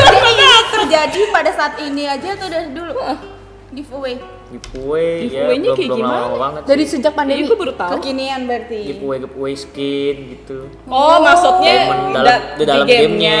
[0.00, 0.32] Jadi
[0.70, 2.94] terjadi pada saat ini aja atau dari dulu?
[3.74, 4.39] Giveaway.
[4.50, 6.20] Giveaway ya Giveaway-nya belum kayak belum gimana?
[6.20, 6.90] lama banget Dari sih.
[6.92, 7.36] sejak pandemi.
[7.36, 7.90] Iya, gue baru tahu.
[7.94, 8.78] Kekinian berarti.
[8.84, 13.40] giveaway giveaway skin gitu Oh, maksudnya Diamond dalam- da- di dalam gamenya.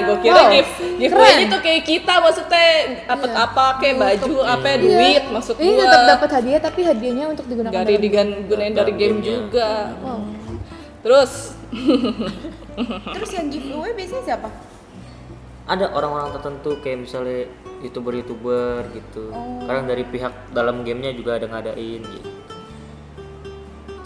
[0.00, 2.66] Gue kira Wow, gift giveaway itu kayak kita maksudnya
[3.06, 4.76] dapat apa kayak baju apa Iya.
[4.78, 5.82] duit maksud Ini gua.
[5.84, 9.24] tetap dapat hadiah tapi hadiahnya untuk digunakan Gak dalam- digunain dari game gamenya.
[9.24, 9.70] juga.
[10.00, 10.20] Wow.
[11.00, 11.32] Terus
[13.08, 14.48] Terus yang giveaway biasanya siapa?
[15.68, 17.44] Ada orang-orang tertentu kayak misalnya
[17.84, 19.30] youtuber-youtuber gitu
[19.68, 22.30] kadang dari pihak dalam gamenya juga ada ngadain gitu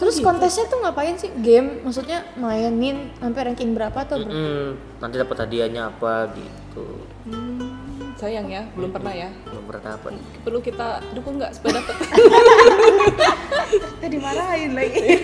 [0.03, 1.31] Terus kontesnya tuh ngapain sih?
[1.39, 4.35] Game maksudnya mainin sampai ranking berapa atau berapa?
[4.35, 9.31] Mm-mm, nanti dapat hadiahnya apa gitu hmm, sayang ya, belum pernah ya.
[9.47, 11.95] belum pernah dapat Perlu kita dukung nggak supaya dapat?
[13.73, 15.17] Kita dimarahin lagi.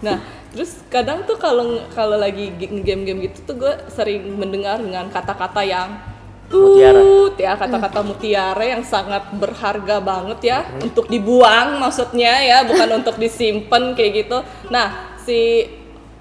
[0.00, 0.16] nah,
[0.54, 6.14] terus kadang tuh kalau kalau lagi game-game gitu tuh gue sering mendengar dengan kata-kata yang
[6.54, 7.00] Mutiara.
[7.00, 13.16] tut ya kata-kata mutiara yang sangat berharga banget ya untuk dibuang maksudnya ya bukan untuk
[13.16, 14.38] disimpan kayak gitu.
[14.68, 15.66] Nah, si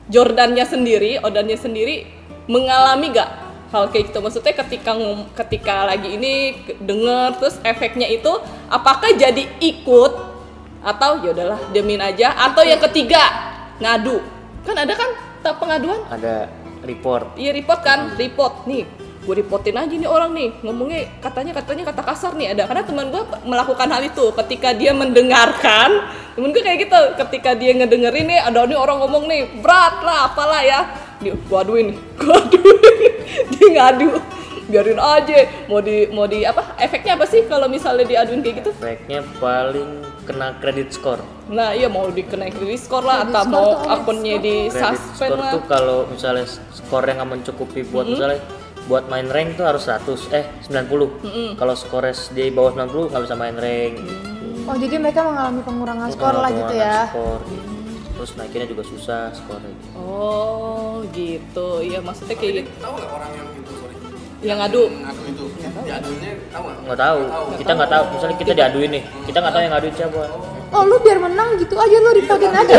[0.07, 2.07] Jordannya sendiri, Odannya sendiri
[2.47, 3.29] mengalami gak
[3.71, 4.19] hal kayak gitu?
[4.23, 4.95] Maksudnya ketika
[5.43, 8.31] ketika lagi ini denger terus efeknya itu
[8.71, 10.13] apakah jadi ikut
[10.83, 13.23] atau ya udahlah demin aja atau yang ketiga
[13.81, 14.17] ngadu.
[14.63, 15.09] Kan ada kan
[15.41, 16.01] tak pengaduan?
[16.09, 16.49] Ada
[16.85, 17.39] report.
[17.39, 17.99] Iya report kan?
[18.19, 18.67] Report.
[18.69, 18.85] Nih
[19.23, 20.49] gue reportin aja nih orang nih.
[20.61, 22.53] Ngomongnya katanya katanya kata kasar nih.
[22.53, 24.25] Ada karena teman gue melakukan hal itu.
[24.35, 25.89] Ketika dia mendengarkan
[26.35, 27.01] temen gue kayak gitu.
[27.17, 30.81] Ketika dia ngedengerin nih ada nih orang ngomong nih berat lah apalah ya.
[31.23, 31.95] Dia gua aduin.
[31.95, 32.77] Nih gua aduin.
[33.55, 34.09] Dia ngadu
[34.67, 38.71] biarin aja mau di mau di apa efeknya apa sih kalau misalnya diaduin kayak gitu
[38.79, 41.19] efeknya paling kena credit score
[41.51, 45.51] Nah iya mau dikenai credit score lah atau mau akunnya di suspend lah.
[45.59, 48.39] tuh kalau misalnya skor yang nggak mencukupi buat misalnya
[48.87, 53.35] buat main rank tuh harus 100 eh 90 kalau skor di bawah 90 nggak bisa
[53.35, 54.33] main rank gitu.
[54.63, 57.11] Oh jadi mereka mengalami pengurangan skor lah gitu pengurangan ya?
[57.11, 57.71] skor, gitu.
[58.15, 59.75] terus naikinnya juga susah skornya.
[59.99, 62.69] Oh gitu, iya maksudnya kayak gitu.
[62.79, 63.47] Tahu nggak orang yang?
[64.43, 64.83] Yang ngadu.
[64.91, 65.45] Ngadu itu.
[65.83, 66.77] Diaduinnya tahu nggak?
[66.85, 67.19] nggak tahu
[67.59, 70.19] kita nggak tahu misalnya kita diaduin nih kita nggak tahu yang ngaduin siapa
[70.73, 72.73] Oh lu biar menang gitu aja lu reportin aja.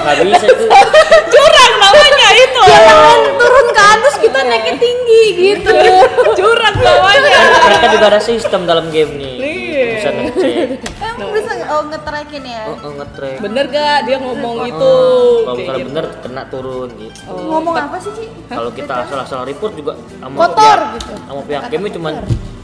[0.00, 0.68] nggak bisa tuh
[1.34, 2.62] Curang namanya itu.
[2.66, 5.70] Jangan turun ke atas kita naiknya tinggi gitu.
[6.38, 7.38] Curang namanya.
[7.62, 9.34] mereka juga ada sistem dalam game nih
[9.80, 9.94] Iya.
[9.94, 10.54] bisa ngecek
[11.00, 12.62] Emang bisa oh nge-trackin ya?
[12.66, 14.94] oh, oh ngetrack Bener gak dia ngomong itu?
[15.40, 15.88] kalau misalnya gitu.
[15.88, 18.24] bener kena turun gitu Ngomong apa sih, Ci?
[18.46, 21.12] kalau kita asal-asal report juga sama Kotor pihak- gitu.
[21.18, 22.14] sama pihak game cuman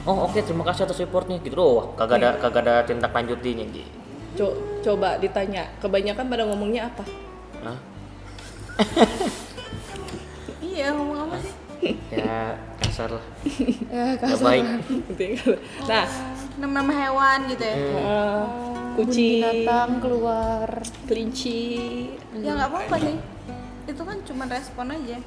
[0.02, 3.90] oh oke terima kasih atas reportnya gitu doh kagak ada kagak ada tindak lanjutnya gitu
[4.37, 4.52] Co-
[4.83, 7.02] coba ditanya, kebanyakan pada ngomongnya apa?
[7.62, 7.79] Hah?
[10.61, 11.55] Iya, ngomong apa sih?
[12.11, 13.24] ya kasar lah
[13.92, 14.40] Ya kasar.
[14.42, 14.64] baik
[15.85, 16.05] Nah,
[16.57, 17.77] Nama-nama hewan gitu ya?
[17.77, 18.42] eh,
[18.97, 20.69] Kebun kucing, binatang keluar.
[21.05, 21.61] kelinci,
[22.35, 23.16] Ya nggak apa-apa nih.
[23.87, 25.19] Itu kan cuma respon aja.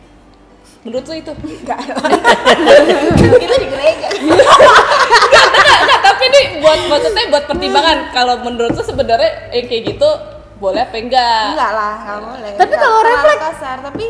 [0.80, 1.34] menurut lo itu?
[1.36, 1.80] Enggak.
[3.36, 4.08] Kita di gereja.
[4.10, 10.10] Enggak, tapi nih buat maksudnya buat pertimbangan kalau menurut lo sebenarnya eh, kayak gitu
[10.58, 11.44] boleh apa enggak?
[11.52, 12.52] Enggak lah, enggak boleh.
[12.56, 14.06] Tapi Nggak kalau refleks- kasar, tapi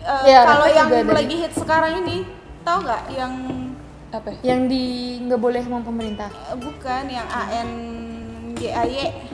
[0.00, 2.16] eh, Iya, kalau yang lagi hit sekarang ini,
[2.60, 3.32] tahu nggak yang
[4.12, 4.28] Apa?
[4.38, 4.52] ya?
[4.52, 4.84] Yang di
[5.22, 6.28] nggak boleh sama pemerintah.
[6.28, 8.92] eh, bukan yang ANGAY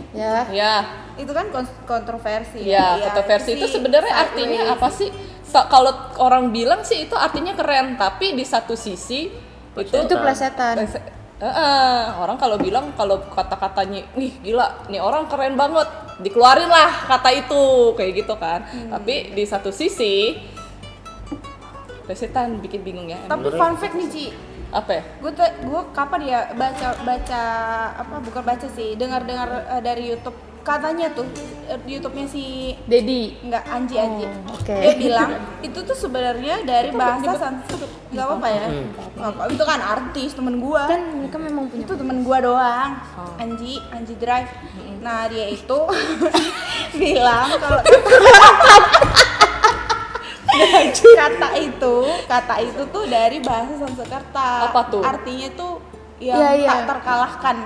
[0.08, 0.48] Ya.
[0.48, 0.74] Ya,
[1.16, 5.12] itu kan kon- kontroversi ya, Iya, kontroversi itu sih sebenarnya artinya apa sih?
[5.44, 9.28] Kalau orang bilang sih itu artinya keren, tapi di satu sisi
[9.74, 10.74] itu Itu plesetan.
[10.76, 11.04] Plese-
[11.38, 15.86] Heeh, orang kalau bilang kalau kata-katanya, wih gila, nih orang keren banget,
[16.18, 17.62] dikeluarin lah kata itu
[17.94, 18.66] kayak gitu kan.
[18.66, 18.90] Hmm.
[18.90, 20.34] Tapi di satu sisi,
[22.02, 23.20] plesetan bikin bingung ya.
[23.28, 24.24] tapi fun fact nih Ci
[24.68, 25.02] Apa ya?
[25.24, 27.42] gue tuh gue kapan ya baca baca
[27.96, 30.36] apa bukan baca sih dengar dengar eh, dari YouTube.
[30.60, 31.24] Katanya tuh
[31.64, 33.40] eh, YouTube-nya si Dedi.
[33.40, 34.28] nggak Anji Anji.
[34.28, 34.68] Oh, oke.
[34.76, 35.30] dia bilang
[35.64, 37.88] itu tuh sebenarnya dari bahasa Sanskrit.
[38.12, 38.66] Nggak apa-apa ya.
[39.16, 40.84] Nggak apa itu kan artis temen gua.
[40.84, 42.90] Kan mereka memang punya itu temen gua doang.
[43.40, 44.52] Anji Anji Drive.
[45.00, 45.78] Nah dia itu
[47.00, 47.80] bilang kalau
[51.14, 51.94] kata itu
[52.26, 55.02] kata itu tuh dari bahasa Sanskerta Apa tuh?
[55.02, 55.72] artinya tuh
[56.18, 56.68] yang Iya, iya.
[56.68, 57.56] tak terkalahkan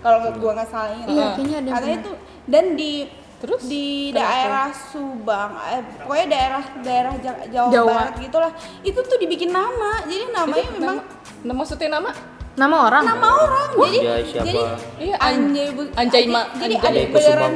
[0.00, 2.92] kalau gua nggak salah ingat Iya, kayaknya ada katanya tuh dan di
[3.40, 3.62] Terus?
[3.64, 7.88] di daerah Subang eh, pokoknya daerah daerah Ja- Jawa, Jawa.
[7.94, 10.98] Barat gitulah itu tuh dibikin nama jadi namanya memang
[11.40, 12.12] Nah, maksudnya nama?
[12.50, 13.02] Nama orang.
[13.06, 14.44] nama orang jadi Anjay siapa?
[14.44, 14.60] jadi
[14.98, 17.52] Iya, An- Anjay Bu- Anjay Ma- jadi ada beneran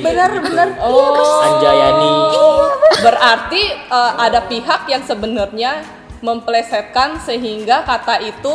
[0.00, 2.12] bener bener Oh, Anjayani.
[3.04, 5.84] Berarti eh, ada pihak yang sebenarnya
[6.20, 8.54] memplesetkan sehingga kata itu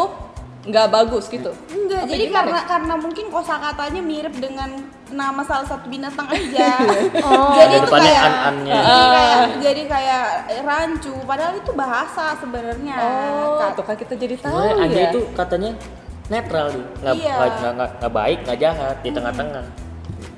[0.59, 2.35] nggak bagus gitu Enggak, jadi gimana?
[2.35, 4.69] karena karena mungkin kosakatanya mirip dengan
[5.09, 6.83] nama salah satu binatang aja.
[7.25, 7.55] Oh.
[7.55, 8.75] jadi itu kayak an-annya.
[8.75, 10.23] jadi kayak jadi kayak
[10.61, 12.95] rancu padahal itu bahasa sebenarnya.
[12.99, 13.71] oh Kak.
[13.73, 15.71] tuh kan kita jadi tahu Sebenarnya anjay ya itu katanya
[16.27, 16.85] netral dia.
[17.01, 17.33] Nggak, Iya.
[17.39, 19.65] nggak, nggak, nggak baik, nggak jahat di tengah-tengah.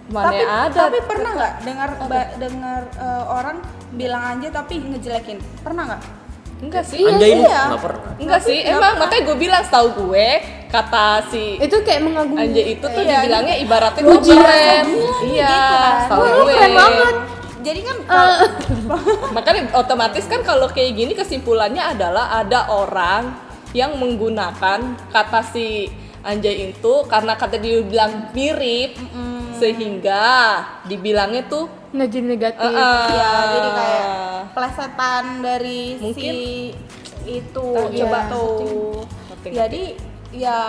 [0.07, 1.89] mana tapi ada tapi pernah nggak dengar
[2.37, 3.57] dengar eh, orang
[3.91, 5.39] bilang anjay tapi ngejelekin?
[5.59, 6.01] Pernah nggak?
[6.61, 7.01] Enggak sih.
[7.01, 7.61] Anjay ini iya.
[7.73, 8.11] nggak pernah.
[8.21, 10.29] enggak sih emang makanya gue bilang setahu gue
[10.71, 12.39] kata si itu kayak mengagumi.
[12.39, 14.85] Anjay itu tuh Iya, dibilangnya ibaratnya Puji gue keren
[15.25, 15.93] iya gitu kan.
[16.15, 16.53] gue.
[16.53, 17.15] keren banget.
[17.61, 18.37] Jadi kan Eh,
[19.35, 23.37] makanya otomatis kan kalau kayak gini kesimpulannya adalah ada orang
[23.71, 25.87] yang menggunakan kata si
[26.21, 28.97] anjay itu karena kata dia bilang mirip.
[29.61, 30.57] Sehingga
[30.89, 34.07] dibilangnya tuh nggak jadi negatif eh, eh, ya jadi kayak
[34.55, 36.15] plesetan dari Mungkin.
[36.15, 36.31] si
[37.27, 38.31] itu coba iya.
[38.31, 39.03] tuh
[39.45, 39.83] jadi
[40.31, 40.59] ya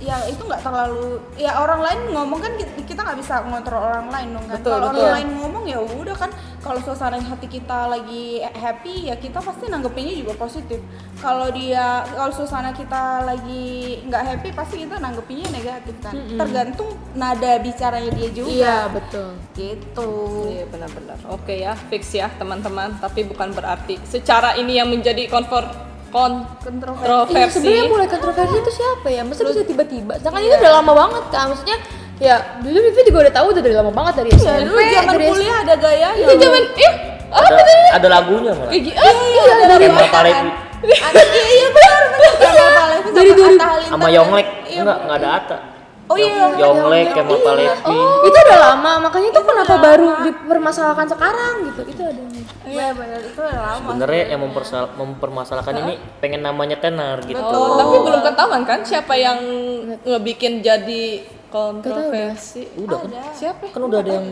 [0.00, 2.68] ya itu nggak terlalu ya orang lain ngomong kan kita-
[3.00, 4.56] nggak bisa ngontrol orang lain dong kan.
[4.62, 9.40] Kalau orang lain ngomong ya udah kan kalau suasana hati kita lagi happy ya kita
[9.40, 10.78] pasti nanggepinnya juga positif.
[11.16, 16.14] Kalau dia kalau suasana kita lagi nggak happy pasti kita nanggepinnya negatif kan.
[16.38, 18.50] Tergantung nada bicaranya dia juga.
[18.52, 19.28] Iya betul.
[19.56, 20.10] Gitu.
[20.46, 21.18] Iya benar-benar.
[21.26, 22.94] Oke ya, fix ya teman-teman.
[23.00, 25.26] Tapi bukan berarti secara ini yang menjadi
[26.10, 27.32] konfor kontroversi.
[27.32, 29.22] Iya, sebenarnya mulai kontroversi itu siapa ya?
[29.22, 30.12] Masa bisa tiba-tiba?
[30.16, 31.44] Sedangkan itu udah lama banget kan.
[31.48, 31.76] Maksudnya
[32.18, 34.60] ya dulu Vivi juga udah tahu udah dari lama banget dari SMP.
[34.60, 36.92] dulu zaman dari kuliah ada gaya Itu zaman eh
[37.30, 37.62] Ada,
[37.94, 38.68] ada lagunya malah.
[38.68, 40.50] ah, Iya, Palevi
[40.90, 42.30] Ada iya iya benar benar.
[42.74, 43.78] Palevi sama Dari Halilintar.
[43.86, 44.48] sama Yonglek.
[44.66, 45.58] Iya, Enggak, enggak ada Ata.
[46.10, 47.98] Oh iya, Yong- Yonglek, Kemal Palevi.
[48.26, 51.82] itu udah lama, makanya itu kenapa baru dipermasalahkan sekarang gitu.
[51.86, 52.22] Itu ada.
[52.60, 53.86] Iya benar itu udah lama.
[53.88, 57.38] Sebenarnya yang mempersal- mempermasalahkan ini pengen namanya tenar gitu.
[57.38, 59.38] Oh, tapi belum ketahuan kan siapa yang
[60.02, 62.66] ngebikin jadi kontroversi?
[62.76, 63.10] Udah kan?
[63.30, 63.70] Siapa?
[63.70, 64.28] Kan udah ada yang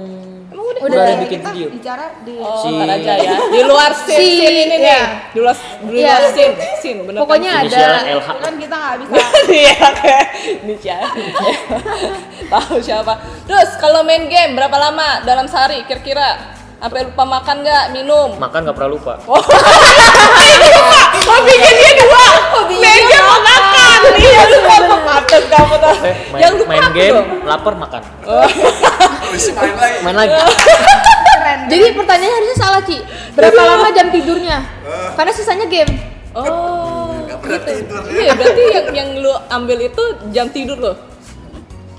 [0.71, 0.81] udah?
[0.85, 1.69] udah ada yang bikin kita video.
[1.71, 3.37] bicara di Oh, Si- aja ya.
[3.49, 4.79] Di luar scene, Si- scene ini nih.
[4.83, 5.03] iya.
[5.29, 6.07] Di luar, di Iya.
[6.11, 7.65] luar scene, scene bener Pokoknya kan?
[7.65, 7.81] ada.
[8.15, 8.29] LH.
[8.39, 9.15] kan kita nggak bisa
[9.59, 10.17] Iya, oke.
[10.61, 11.09] Ini siapa?
[12.49, 13.13] Tahu siapa?
[13.45, 16.57] Terus kalau main game berapa lama dalam sehari kira-kira?
[16.79, 18.39] Sampai lupa makan nggak, minum?
[18.39, 19.19] Makan nggak pernah lupa.
[19.27, 19.35] Oh,
[21.21, 22.25] bikin dia dua.
[22.69, 23.99] Main game mau makan.
[24.19, 25.95] Iya, lupa apa pantes kamu tuh.
[25.99, 27.29] Eh, main, Yang lupa main game, dong.
[27.45, 28.03] lapar makan.
[29.23, 29.99] Habis main lagi.
[30.05, 30.35] Main lagi.
[31.69, 32.97] Jadi pertanyaannya harusnya salah, Ci.
[33.33, 34.59] Berapa lama jam tidurnya?
[35.15, 35.93] Karena sisanya game.
[36.37, 37.25] Oh,
[37.65, 38.05] tidur.
[38.13, 40.93] iya berarti yang yang lu ambil itu jam tidur lo.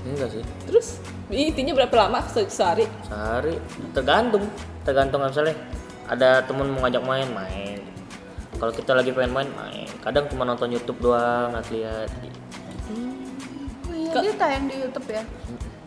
[0.06, 0.42] Enggak sih.
[0.64, 0.86] Terus
[1.28, 2.86] intinya berapa lama se- sehari?
[3.04, 3.58] Sehari
[3.90, 4.46] tergantung.
[4.80, 5.58] Tergantung misalnya
[6.06, 7.78] ada temen mau ngajak main, main.
[8.60, 9.88] Kalau kita lagi pengen main, main.
[10.04, 12.08] Kadang cuma nonton YouTube doang, nggak lihat.
[13.88, 15.24] Oh iya, dia tayang di YouTube ya.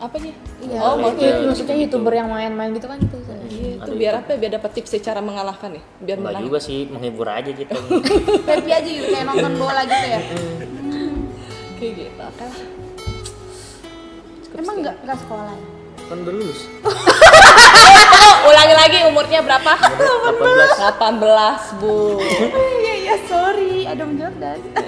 [0.02, 0.34] Apanya?
[0.58, 0.78] Iya.
[0.82, 3.14] Oh, Oh, maksudnya maksudnya youtuber yang main-main gitu kan itu.
[3.46, 4.34] Iya, itu biar apa?
[4.34, 4.38] ya?
[4.42, 6.44] Biar dapat tips cara mengalahkan ya, biar Enggak menang.
[6.50, 7.78] juga sih, menghibur aja gitu.
[8.50, 10.20] Happy aja gitu kayak nonton bola gitu ya.
[11.78, 12.20] Kayak gitu.
[12.26, 12.58] Oke lah.
[14.54, 15.54] Emang nggak nggak sekolah.
[15.54, 15.62] ya?
[16.04, 16.60] kan udah lulus.
[18.64, 19.72] Ulangi lagi umurnya berapa?
[19.76, 20.96] 18.
[20.96, 22.16] 18, Bu.
[22.80, 24.56] Iya iya sorry, Adam Jordan.
[24.64, 24.80] 18.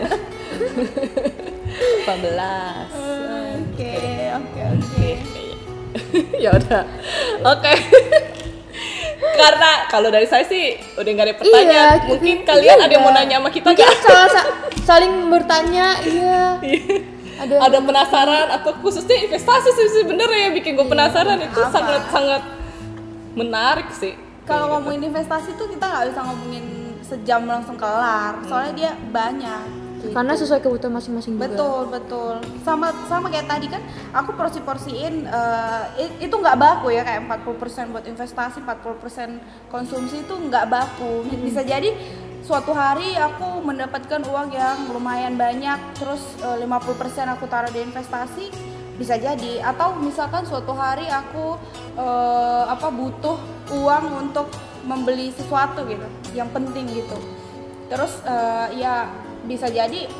[3.52, 3.92] Oke
[4.32, 5.10] oke oke.
[6.40, 6.82] ya udah.
[7.46, 7.72] Oke.
[9.36, 11.96] Karena kalau dari saya sih udah nggak ada pertanyaan.
[12.00, 14.00] Iya, Mungkin iya, kalian ada yang mau nanya sama kita Mungkin nggak?
[14.00, 14.48] salah sa-
[14.88, 16.40] saling bertanya, iya.
[17.36, 21.84] Ada ada penasaran atau khususnya investasi sih sebenarnya yang bikin gue penasaran itu Apa?
[23.36, 24.16] Menarik sih.
[24.42, 26.64] Kalau ngomongin investasi tuh kita nggak bisa ngomongin
[27.00, 28.40] sejam langsung kelar.
[28.42, 29.62] Soalnya dia banyak.
[29.96, 30.12] gitu.
[30.12, 31.50] karena sesuai kebutuhan masing-masing juga.
[31.50, 32.34] Betul betul.
[32.62, 33.80] Sama sama kayak tadi kan
[34.12, 40.34] aku porsi-porsiin eh, i- itu nggak baku ya kayak 40% buat investasi, 40% konsumsi itu
[40.36, 41.26] nggak baku.
[41.40, 41.90] Bisa jadi
[42.38, 46.70] suatu hari aku mendapatkan uang yang lumayan banyak terus eh, 50%
[47.28, 51.60] aku taruh di investasi bisa jadi atau misalkan suatu hari aku
[51.96, 53.36] eh, apa butuh
[53.76, 54.48] uang untuk
[54.88, 57.16] membeli sesuatu gitu yang penting gitu
[57.92, 59.08] terus eh, ya
[59.46, 60.10] bisa jadi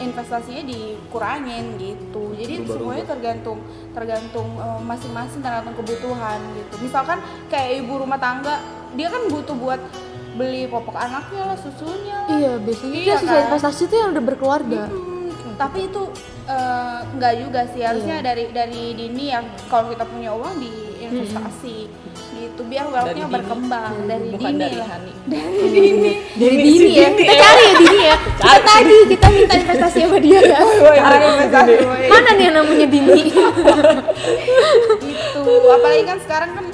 [0.00, 3.60] investasinya dikurangin gitu jadi semuanya tergantung
[3.92, 7.18] tergantung eh, masing-masing tergantung kebutuhan gitu misalkan
[7.52, 8.62] kayak ibu rumah tangga
[8.94, 9.80] dia kan butuh buat
[10.34, 12.38] beli popok anaknya lah susunya lah.
[12.38, 13.42] Iya, biasanya Iya kan?
[13.50, 14.82] investasi itu yang udah berkeluarga.
[14.86, 16.02] Hmm, tapi itu
[16.50, 17.82] eh, nggak juga sih.
[17.82, 20.70] Harusnya dari dari dini yang kalau kita punya uang di
[21.00, 21.78] investasi.
[21.86, 21.98] Gitu
[22.40, 23.34] gitu biar wealth-nya Dini.
[23.36, 23.92] berkembang.
[24.08, 25.12] Dari bukan dini dari lah Hani.
[25.32, 26.12] Dari dini.
[26.40, 27.08] Dari dini ya.
[27.12, 28.16] Kita cari ya dini ya.
[28.40, 30.58] Kita tadi kita minta investasi sama dia ya.
[31.52, 31.74] Cari
[32.08, 33.22] mana nih yang namanya dini?
[35.00, 35.42] Gitu.
[35.68, 36.66] Apalagi kan sekarang kan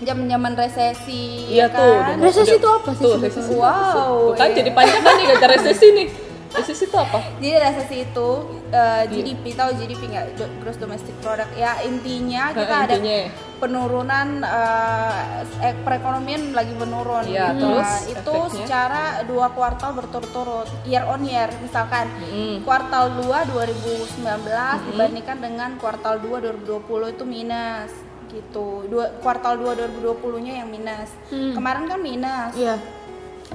[0.00, 2.16] zaman zaman resesi iya ya tuh kan?
[2.16, 3.52] udah- Resesi itu apa sih tuh resesi.
[3.52, 4.56] Wow tuh kan iya.
[4.56, 6.06] jadi panjang kan nih gara resesi nih
[6.50, 8.28] resesi itu apa Jadi resesi itu
[8.70, 10.26] uh, GDP tahu GDP nggak
[10.58, 13.30] gross domestic product ya intinya kita Nah, ada intinya.
[13.60, 17.70] penurunan uh, eh, perekonomian lagi menurun Iya, gitu.
[17.70, 18.50] terus Nah, itu efeknya?
[18.56, 22.64] secara dua kuartal berturut-turut year on year misalkan Mm.
[22.64, 27.92] kuartal 2 2019 dibandingkan dengan kuartal 2 2020 itu minus
[28.30, 28.86] gitu.
[28.86, 31.10] Dua kuartal 2 2020-nya yang minus.
[31.28, 31.50] Hmm.
[31.50, 32.78] Kemarin kan minus iya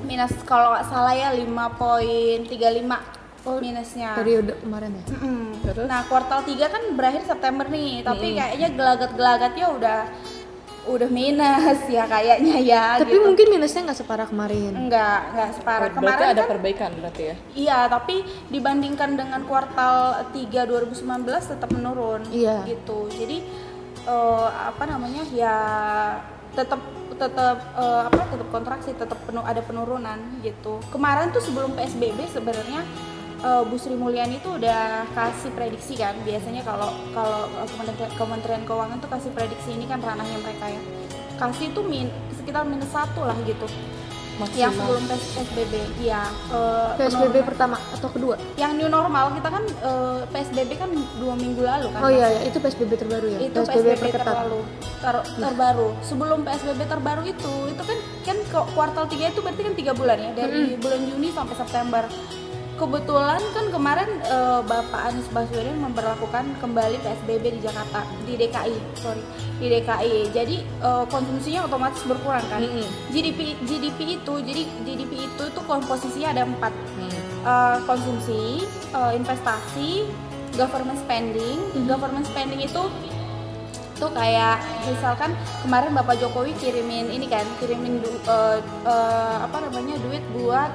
[0.03, 2.51] minus kalau nggak salah ya 5.35
[3.61, 4.17] minusnya.
[4.17, 5.41] periode kemarin ya Mm-mm.
[5.61, 5.85] Terus?
[5.85, 9.99] Nah kuartal 3 kan berakhir September nih, tapi kayaknya gelagat-gelagatnya udah
[10.85, 13.01] udah minus ya kayaknya ya.
[13.01, 13.25] tapi gitu.
[13.25, 16.49] mungkin minusnya nggak separah kemarin enggak enggak separah berarti kemarin ada kan.
[16.53, 18.15] perbaikan berarti ya Iya, tapi
[18.53, 19.97] dibandingkan dengan kuartal
[20.29, 22.21] 3 2019 tetap menurun.
[22.29, 22.61] Iya.
[22.69, 23.09] Gitu.
[23.17, 23.37] Jadi
[24.05, 25.25] eh, apa namanya?
[25.33, 25.57] Ya
[26.55, 26.81] tetap
[27.15, 30.83] tetap eh, apa tetap kontraksi, tetap penuh ada penurunan gitu.
[30.91, 32.83] Kemarin tuh sebelum PSBB sebenarnya
[33.39, 36.15] eh, Bu Sri Mulyani itu udah kasih prediksi kan.
[36.23, 40.81] Biasanya kalau kalau eh, Kementerian, Kementerian Keuangan tuh kasih prediksi ini kan ranahnya mereka ya.
[41.35, 43.67] Kasih tuh min, sekitar minus satu lah gitu.
[44.36, 44.75] Yang Maksimal.
[44.75, 45.73] sebelum PSBB,
[46.03, 46.21] iya.
[46.51, 48.36] eh, PSBB penurunan pertama atau kedua?
[48.59, 50.89] Yang new normal kita kan eh, PSBB kan
[51.23, 53.39] dua minggu lalu kan oh iya ya itu PSBB terbaru ya?
[53.47, 54.59] Itu PSBB, terlalu
[54.99, 55.88] ter- terbaru.
[56.03, 58.38] Sebelum PSBB terbaru itu itu kan kan
[58.75, 62.03] kuartal 3 itu berarti kan tiga bulan ya dari bulan Juni sampai September
[62.76, 69.23] kebetulan kan kemarin eh, Bapak Anies Baswedan memperlakukan kembali PSBB di Jakarta di DKI sorry
[69.57, 72.84] di DKI jadi eh, konsumsinya otomatis berkurang kan Mm-mm.
[73.09, 77.11] GDP GDP itu jadi GDP itu itu komposisinya ada empat Hmm.
[77.43, 78.63] uh, konsumsi,
[78.95, 80.07] uh, investasi,
[80.55, 81.59] government spending.
[81.84, 82.88] Government spending itu
[83.95, 89.99] tuh kayak misalkan kemarin Bapak Jokowi kirimin ini kan, kirimin du- uh, uh, apa namanya
[90.01, 90.71] duit buat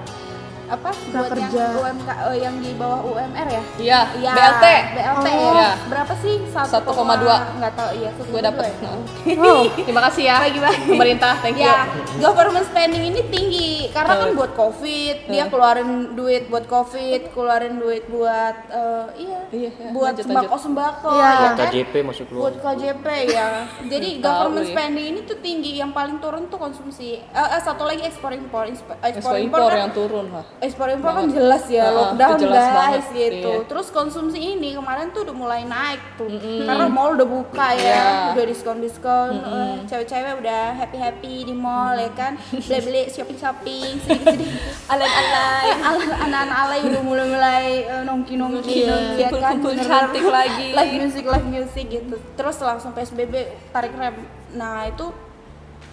[0.71, 1.65] apa buat yang Prakerja.
[1.75, 3.63] UMK uh, yang di bawah UMR ya?
[3.77, 4.65] iya Iya, BLT
[4.95, 5.53] BLT Oh.
[5.53, 5.71] ya.
[5.85, 6.35] Berapa sih?
[6.47, 7.59] 1,2.
[7.59, 8.11] Nggak tahu, iya.
[8.15, 8.93] gue dapet 1,2 ya?
[9.37, 10.87] wow terima kasih ya Bagi-bagi.
[10.87, 11.91] pemerintah thank you Ya,
[12.21, 14.39] government spending ini tinggi karena kan Betul.
[14.39, 19.91] buat covid, dia keluarin duit buat covid, keluarin duit buat eh, iya, Iya, iya.
[19.91, 20.63] buat Lanjut, sembako lanjut.
[20.63, 21.27] sembako Iya.
[21.27, 21.55] ya kan.
[21.67, 23.49] KJP masuk keluar Buat KJP ya.
[23.93, 24.71] Jadi government ya.
[24.71, 27.19] spending ini tuh tinggi, yang paling turun tuh konsumsi.
[27.21, 31.13] Eh, eh, satu lagi ekspor impor, ekspor ekspor impor kan yang turun lah ekspor impor
[31.15, 33.03] kan jelas ya Heeh, lockdown jelas guys banget,
[33.33, 33.51] gitu.
[33.51, 33.65] iya.
[33.65, 36.29] Terus konsumsi ini kemarin tuh udah mulai naik tuh.
[36.29, 36.63] Mm-mm.
[36.63, 38.05] Karena mall udah buka ya, Iya.
[38.37, 42.37] udah diskon-diskon, eh, cewek-cewek udah happy-happy di mall ya kan.
[42.51, 44.61] Beli-beli shopping-shopping sedikit-sedikit
[44.93, 49.57] alay-alay, ala- anak-anak alay udah mulai-mulai eh, nongki-nongki nongki, ya kan.
[49.57, 50.67] Bener-bener cantik lagi.
[50.71, 52.17] Live music, live music gitu.
[52.37, 53.35] Terus langsung PSBB
[53.71, 54.29] tarik rem.
[54.53, 55.09] Nah, itu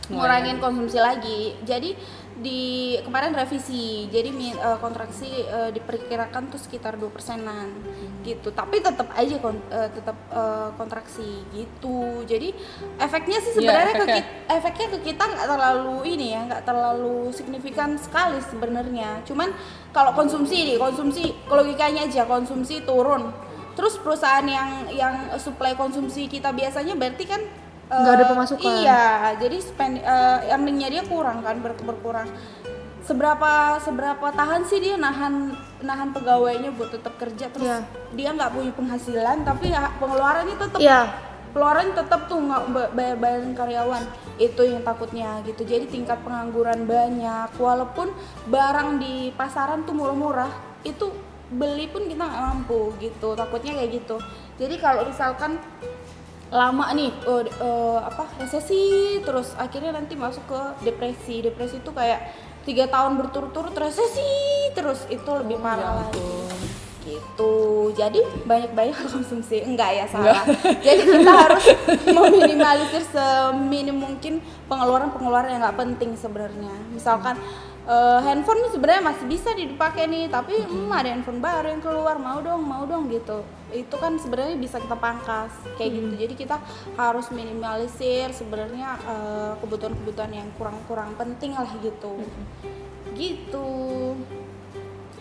[0.07, 1.55] ngurangin konsumsi lagi.
[1.61, 1.95] Jadi
[2.37, 2.61] di
[3.01, 7.73] kemarin revisi, jadi eh, kontraksi eh, diperkirakan tuh sekitar 2 persenan
[8.21, 8.53] gitu.
[8.53, 12.21] Tapi tetap aja kon- eh, tetap eh, kontraksi gitu.
[12.23, 12.53] Jadi
[12.97, 14.15] efeknya sih Iya, sebenarnya ke efeknya.
[14.21, 19.25] kit- efeknya ke kita nggak terlalu ini ya, nggak terlalu signifikan sekali sebenarnya.
[19.25, 19.49] Cuman
[19.89, 23.33] kalau konsumsi nih, konsumsi logikanya aja konsumsi turun.
[23.73, 27.41] Terus perusahaan yang yang supply konsumsi kita biasanya berarti kan
[27.87, 28.67] Nggak ada pemasukan.
[28.77, 29.03] Iya,
[29.39, 32.27] jadi spend eh, earningnya dia kurang kan ber- berkurang.
[32.99, 37.79] Seberapa seberapa tahan sih dia nahan nahan pegawainya buat tetap kerja terus Iya.
[38.11, 41.07] dia nggak punya penghasilan tapi ya pengeluarannya tetap iya.
[41.47, 44.03] Pengeluaran tetap tuh nggak ba- bayar bayarin karyawan.
[44.35, 45.63] Itu yang takutnya gitu.
[45.63, 47.49] Jadi tingkat pengangguran banyak.
[47.55, 48.11] Walaupun
[48.45, 50.51] barang di pasaran tuh murah-murah
[50.83, 51.07] itu
[51.47, 53.33] beli pun kita nggak mampu gitu.
[53.33, 54.19] Takutnya kayak gitu.
[54.59, 55.55] Jadi kalau misalkan
[56.47, 58.83] lama nih eh, eh, apa resesi
[59.19, 61.43] terus akhirnya nanti masuk ke depresi.
[61.43, 62.31] Depresi itu kayak
[62.63, 66.35] tiga tahun berturut-turut resesi terus itu lebih parah lagi.
[67.07, 67.87] gitu.
[67.95, 69.63] Jadi banyak-banyak konsumsi.
[69.63, 70.43] Enggak ya salah
[70.85, 71.65] jadi kita harus
[72.03, 76.75] meminimalisir seminim mungkin pengeluaran-pengeluaran yang nggak penting sebenarnya.
[76.91, 77.39] Misalkan
[77.87, 82.37] eh, handphone sebenarnya masih bisa dipakai nih tapi hmm, ada handphone baru yang keluar mau
[82.39, 83.41] dong mau dong gitu.
[83.71, 86.13] Itu kan sebenarnya bisa kita pangkas kayak gitu.
[86.19, 86.59] Jadi kita
[86.95, 92.19] harus minimalisir sebenarnya eh, kebutuhan-kebutuhan yang kurang-kurang penting lah gitu.
[93.15, 93.67] Gitu.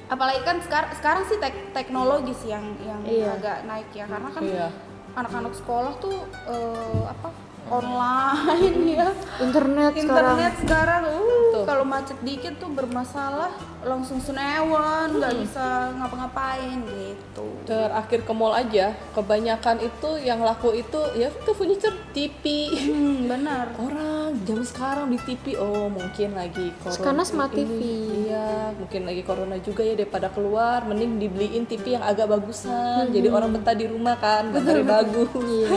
[0.06, 3.34] Apalagi kan sekarang sekarang sih tek- teknologi sih yang yang Iya.
[3.38, 4.06] agak naik ya.
[4.06, 4.68] Karena kan Iya.
[5.16, 6.14] anak-anak sekolah tuh
[6.46, 7.28] eh, apa
[7.70, 9.08] online ya
[9.42, 13.48] internet, sekarang internet sekarang uh kalau macet dikit tuh bermasalah
[13.80, 21.02] langsung sunewan nggak bisa ngapa-ngapain gitu Terakhir ke mall aja, kebanyakan itu yang laku itu
[21.18, 22.70] ya ke furniture TV.
[22.70, 27.02] hmm, benar Orang jam sekarang di TV, oh mungkin lagi corona.
[27.02, 27.66] Karena smart ini.
[27.66, 27.80] TV.
[28.30, 33.10] Iya, mungkin lagi corona juga ya daripada keluar, mending dibeliin TV yang agak bagusan.
[33.10, 35.30] Jadi orang betah di rumah kan, gambarnya bagus.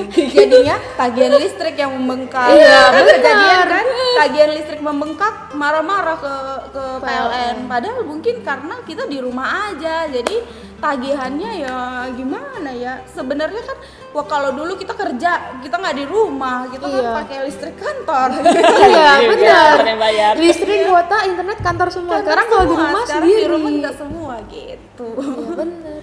[0.38, 2.52] jadinya tagihan listrik yang membengkak.
[2.52, 3.16] Iya, kan benar.
[3.16, 3.86] kejadian kan?
[4.20, 6.36] Tagihan listrik membengkak marah-marah ke
[6.70, 10.44] ke PLN padahal mungkin karena kita di rumah aja jadi
[10.78, 11.78] tagihannya ya
[12.12, 13.00] gimana ya?
[13.08, 13.78] Sebenarnya kan
[14.12, 17.00] wah kalau dulu kita kerja kita nggak di rumah kita Iya.
[17.00, 18.28] kan pakai listrik kantor.
[18.90, 19.74] Iya benar.
[19.80, 20.34] Kan yang bayar.
[20.36, 22.20] listrik kuota internet kantor semua.
[22.20, 23.40] Sekarang kalau di rumah sekarang sendiri.
[23.40, 25.08] di rumah kita semua gitu.
[25.16, 26.00] Iya benar.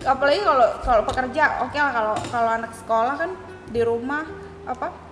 [0.00, 3.30] Apalagi kalau kalau pekerja oke lah kalau kalau anak sekolah kan
[3.68, 4.24] di rumah
[4.64, 5.09] apa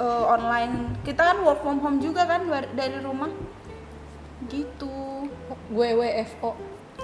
[0.00, 0.96] eh, online.
[1.04, 3.28] Kita kan work from home juga kan dari- rumah.
[4.48, 4.92] Gitu.
[5.70, 6.56] Gue WFO,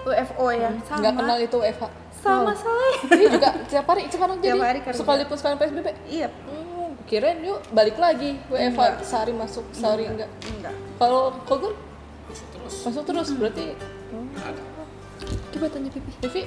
[0.03, 0.99] WFO ya sama.
[1.05, 1.85] Nggak kenal itu WFH.
[2.17, 2.91] sama saya.
[3.13, 4.59] Ini juga tiap hari sekarang jadi.
[4.59, 4.99] Hari kerja.
[4.99, 5.89] Sekalipun sekarang PSBB.
[6.09, 6.27] iya.
[6.27, 10.27] Hmm, kirain yuk balik lagi WFH sehari masuk, sehari enggak.
[10.43, 10.75] enggak.
[10.99, 11.77] Kalau Kogur?
[12.27, 12.75] Terus.
[12.83, 13.79] Masuk terus berarti
[14.35, 14.63] ada
[15.55, 16.43] coba tanya pipi Vivi?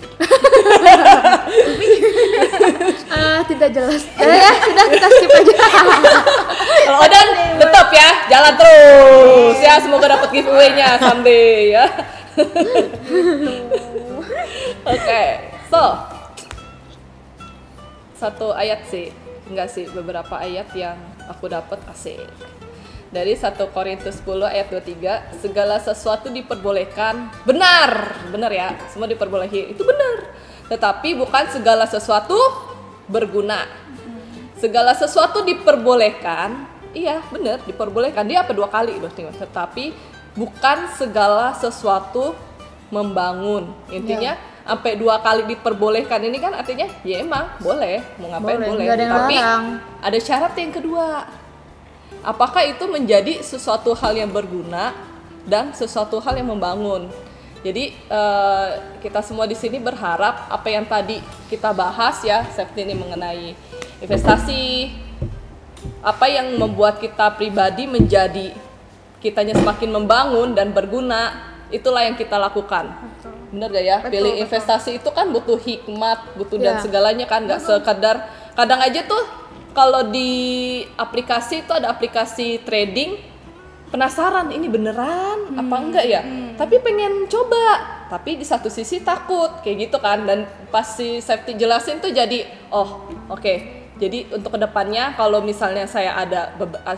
[3.09, 4.03] Ah tidak jelas.
[4.21, 5.55] Eh, ya sudah kita skip aja.
[6.85, 7.27] Kalau Odan
[7.57, 9.57] tetap ya, jalan terus.
[9.63, 9.73] Ya.
[9.79, 10.99] Semoga dapat giveaway-nya.
[10.99, 11.85] Someday ya.
[14.85, 15.23] Oke,
[15.67, 15.83] so
[18.19, 19.11] satu ayat sih,
[19.47, 20.99] enggak sih beberapa ayat yang
[21.31, 22.27] aku dapat asik.
[23.09, 27.33] Dari 1 Korintus 10 ayat 23, segala sesuatu diperbolehkan.
[27.41, 29.73] Benar, benar ya, semua diperbolehi.
[29.73, 30.29] Itu benar.
[30.69, 32.37] Tetapi bukan segala sesuatu
[33.09, 33.65] berguna.
[34.61, 36.69] Segala sesuatu diperbolehkan.
[36.93, 38.29] Iya, benar, diperbolehkan.
[38.29, 39.25] Dia apa dua kali berarti.
[39.25, 39.85] Tetapi
[40.37, 42.37] bukan segala sesuatu
[42.93, 43.73] membangun.
[43.89, 44.37] Intinya
[44.69, 49.05] sampai dua kali diperbolehkan ini kan artinya ya emang boleh mau ngapain Boleh, boleh, ada
[49.09, 49.65] tapi larang.
[49.97, 51.25] ada syarat yang kedua
[52.21, 54.93] apakah itu menjadi sesuatu hal yang berguna
[55.47, 57.07] dan sesuatu hal yang membangun?
[57.59, 58.69] Jadi eh,
[59.03, 61.19] kita semua di sini berharap apa yang tadi
[61.51, 63.51] kita bahas ya safety ini mengenai
[63.99, 64.95] investasi
[65.99, 68.55] apa yang membuat kita pribadi menjadi
[69.19, 72.87] kitanya semakin membangun dan berguna itulah yang kita lakukan.
[73.51, 73.97] Bener gak ya?
[73.99, 74.43] Betul, pilih betul.
[74.47, 76.83] investasi itu kan butuh hikmat butuh dan Iya.
[76.87, 78.15] segalanya kan nggak sekedar
[78.55, 79.23] kadang aja tuh
[79.79, 83.31] kalau di aplikasi itu ada aplikasi trading.
[83.89, 86.21] Penasaran ini beneran apa enggak ya?
[86.59, 87.79] tapi pengen coba
[88.11, 90.27] tapi di satu sisi takut kayak gitu kan.
[90.27, 92.43] Dan pas si safety jelasin tuh jadi
[92.75, 93.79] oh oke.
[93.97, 96.53] Jadi untuk ke depannya kalau misalnya saya ada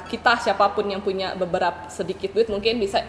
[0.10, 3.02] kita siapa pun yang punya beberapa sedikit duit mungkin bisa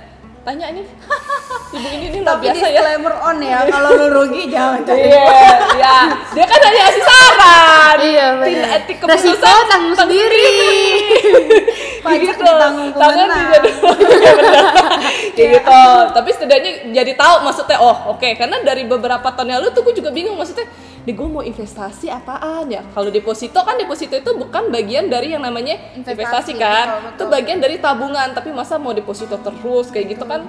[0.43, 0.82] tanya nih
[1.72, 5.07] ibu ini ini luar tapi biasa ya disclaimer on ya kalau lu rugi jangan cari
[5.07, 5.24] Iya,
[5.72, 5.97] iya.
[6.32, 7.97] Dia kan hanya kasih saran.
[8.03, 8.66] Iya, benar.
[8.74, 10.51] Etik Resiko keputusan tanggung sendiri.
[12.05, 12.43] Pajak Gitu.
[12.43, 13.64] ditanggung Tangan tidak-
[14.11, 14.64] Iya, benar.
[15.32, 15.80] Kayak gitu.
[16.11, 17.78] Tapi setidaknya jadi tahu maksudnya.
[17.78, 18.28] Oh, oke.
[18.34, 20.66] Karena dari beberapa tahun yang lalu tuh gue juga bingung maksudnya.
[21.03, 22.86] Di gue mau investasi apaan ya?
[22.94, 26.86] Kalau deposito kan deposito itu bukan bagian dari yang namanya investasi, Investasi, kan?
[26.86, 27.16] betul, betul.
[27.18, 28.28] Itu bagian dari tabungan.
[28.30, 30.46] Tapi masa mau deposito terus kayak gitu kan?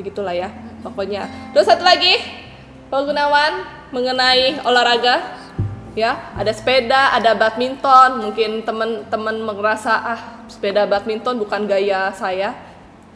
[0.00, 0.48] Begitulah ya.
[0.80, 1.28] Pokoknya.
[1.52, 2.16] Terus satu lagi,
[2.88, 3.52] Pak Gunawan
[3.92, 5.36] mengenai olahraga
[5.96, 12.52] ya ada sepeda ada badminton mungkin teman-teman merasa ah sepeda badminton bukan gaya saya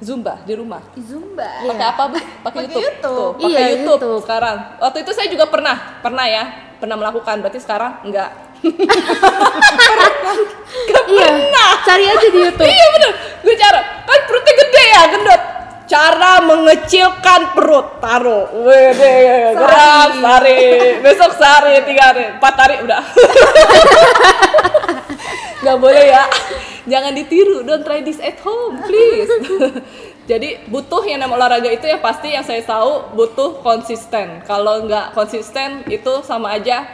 [0.01, 0.81] zumba di rumah.
[0.97, 1.45] Zumba.
[1.69, 2.19] pakai apa bu?
[2.43, 3.33] Pakai YouTube, YouTube.
[3.37, 4.01] Pakai Iya, YouTube.
[4.01, 4.21] YouTube.
[4.25, 4.57] sekarang.
[4.81, 6.45] Waktu itu saya juga pernah pernah ya.
[6.81, 7.37] Pernah melakukan.
[7.41, 8.31] Berarti sekarang enggak.
[11.11, 11.27] Iya.
[11.83, 12.69] Cari aja di YouTube.
[12.71, 13.13] Iya bener.
[13.43, 15.43] Gue cara kan perutnya gede ya gendut
[15.91, 17.99] cara mengecilkan perut.
[17.99, 18.47] Taruh.
[18.62, 20.59] Wede gerak sehari.
[21.03, 22.24] Besok sehari tiga hari.
[22.38, 23.03] Empat hari udah.
[25.66, 26.24] Nggak boleh ya.
[26.86, 27.66] Jangan ditiru.
[27.66, 29.34] Don't try this at home please.
[30.30, 34.47] Jadi butuh yang namanya olahraga itu yang pasti yang saya tahu butuh konsisten.
[34.47, 36.86] Kalau nggak konsisten itu sama aja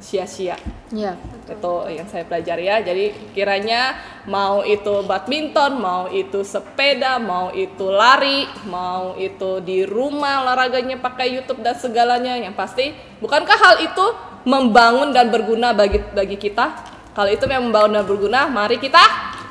[0.00, 0.58] sia-sia.
[0.94, 1.16] Iya.
[1.44, 2.80] itu yang saya pelajari ya.
[2.80, 10.40] Jadi kiranya mau itu badminton mau itu sepeda mau itu lari mau itu di rumah
[10.40, 14.06] olahraganya pakai YouTube dan segalanya yang pasti bukankah hal itu
[14.48, 16.72] membangun dan berguna bagi bagi kita?
[17.14, 19.04] Kalau itu memang membangun dan berguna mari kita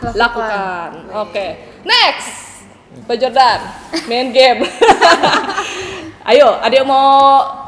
[0.04, 0.90] lakukan, Lakukan.
[1.16, 1.48] oke
[1.88, 2.60] next
[3.08, 3.60] Pak Jordan
[4.10, 4.66] main game.
[6.30, 7.63] Ayo ada yang mau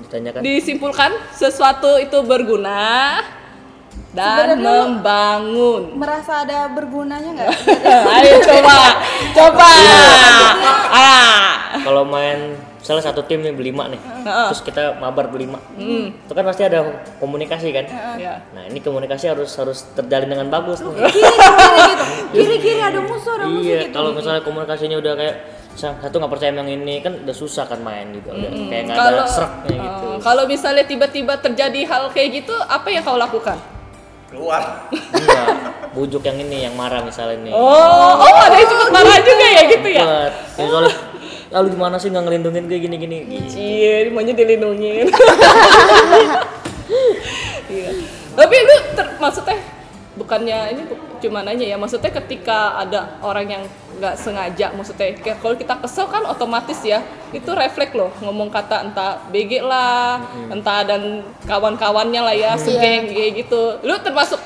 [0.00, 3.18] ditanyakan disimpulkan sesuatu itu berguna
[4.08, 5.82] dan Sebenarnya membangun.
[5.94, 7.50] merasa ada bergunanya nggak
[8.16, 8.76] Ayo coba,
[9.32, 9.68] coba.
[10.88, 11.46] Ah.
[11.78, 14.48] Kalau main salah satu tim nih berlima nih, Heeh.
[14.48, 16.08] terus kita mabar berlima, Hmm.
[16.14, 16.80] itu kan pasti ada
[17.18, 17.84] komunikasi kan.
[18.16, 18.40] Ya.
[18.50, 20.88] Nah ini komunikasi harus harus terjalin dengan bagus nih.
[20.88, 25.12] kiri kiri gitu kiri kiri ada musuh ada musuh Iya, gitu kalau misalnya komunikasinya udah
[25.14, 25.36] kayak
[25.78, 29.24] satu nggak percaya yang ini kan udah susah kan main gitu, udah kayak nggak ada
[29.30, 30.06] seraknya gitu.
[30.10, 33.54] eh, kalau misalnya tiba-tiba terjadi hal kayak gitu, apa yang kau lakukan?
[34.28, 34.60] keluar
[34.92, 35.48] Enggak,
[35.96, 37.52] bujuk yang ini yang marah misalnya nih.
[37.56, 40.04] Oh, oh ada yang cepet marah juga ya gitu ya?
[40.04, 40.94] Buat, ya soalnya
[41.48, 43.16] lalu gimana sih nggak ngelindungin kayak gini-gini?
[43.48, 45.08] Cie, maunya dilindungin.
[47.68, 47.92] Iya.
[48.32, 49.60] Tapi lu ter- maksudnya
[50.18, 50.82] bukannya ini
[51.22, 53.62] cuma nanya ya, maksudnya ketika ada orang yang
[53.98, 58.90] nggak sengaja, maksudnya kayak kalau kita kesel kan otomatis ya itu refleks loh ngomong kata
[58.90, 63.78] entah BG lah, entah dan kawan-kawannya lah ya, segeng kayak gitu.
[63.86, 64.42] Lu termasuk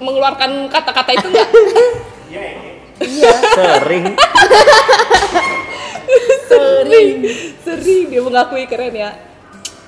[0.00, 1.48] mengeluarkan kata-kata itu nggak?
[3.52, 4.14] Sering.
[6.46, 7.24] sering
[7.64, 9.10] sering dia mengakui keren ya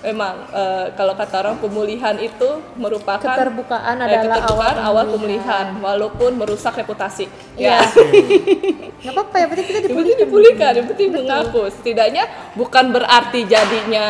[0.04, 5.66] memang eh, kalau kata orang pemulihan itu merupakan Keterbukaan eh, adalah keterbukaan awal awal pemulihan
[5.80, 7.24] walaupun merusak reputasi.
[7.56, 7.80] Iya.
[7.80, 7.88] ya.
[9.04, 12.24] Nggak apa-apa ya penting kita yang penting dipulihkan dipulihkan yang penting mengaku setidaknya
[12.56, 14.06] bukan berarti jadinya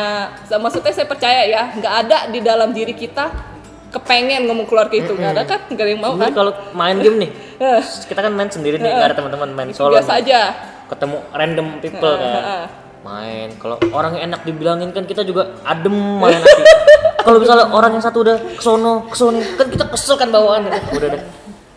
[0.59, 3.55] maksudnya saya percaya ya nggak ada di dalam diri kita
[3.95, 5.59] kepengen ngomong keluar ke itu nggak ada kan?
[5.71, 6.31] Nggak ada yang mau kan?
[6.35, 9.95] kalau main game nih, Eh, kita kan main sendiri nih, nggak ada teman-teman main solo.
[9.95, 10.51] biasa aja.
[10.91, 12.83] Ketemu random people kan.
[13.05, 13.53] Main.
[13.61, 16.41] Kalau orang yang enak dibilangin kan kita juga adem main.
[17.25, 20.69] Kalau misalnya orang yang satu udah kesono, kesono, kan kita kesel kan bawaan.
[20.69, 21.21] Udah, udah, udah,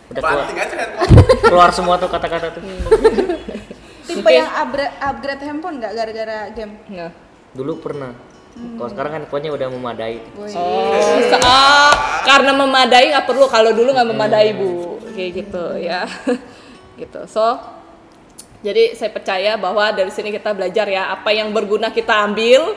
[0.09, 0.85] udah keluar, handphone
[1.45, 2.61] keluar semua tuh kata-kata tuh.
[4.09, 7.13] tipe Mungkin- yang upgrade upgrade handphone nggak gara-gara game Nah.
[7.53, 8.13] Dulu pernah.
[8.57, 10.17] Kalau sekarang kan pokoknya udah memadai.
[10.33, 10.49] Oh,
[11.29, 11.93] sa- ah,
[12.25, 16.03] karena memadai nggak perlu kalau dulu nggak memadai bu, kayak gitu ya,
[16.93, 17.23] gitu.
[17.25, 17.55] So,
[18.59, 22.75] jadi saya percaya bahwa dari sini kita belajar ya apa yang berguna kita ambil,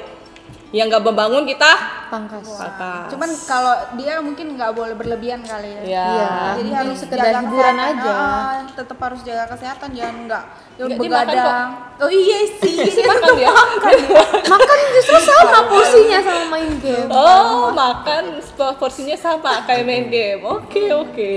[0.71, 1.69] yang nggak membangun kita
[2.09, 3.09] pangkas pangkas.
[3.09, 6.29] cuman kalau dia mungkin nggak boleh berlebihan kali ya ya, Iya.
[6.55, 7.99] jadi Mungkin harus sekedar hiburan kesehatan.
[7.99, 8.13] aja.
[8.13, 11.69] Ah, tetap harus jaga kesehatan jangan nggak ya makan begadang
[11.99, 13.53] oh iya sih Sih makan dia.
[14.47, 18.23] makan justru sama porsinya sama main game Oh, makan
[18.77, 20.41] porsinya sama kayak main game.
[20.43, 21.33] Oke oke.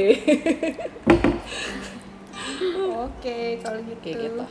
[3.05, 4.43] Oke kalau gitu Kayak gitu.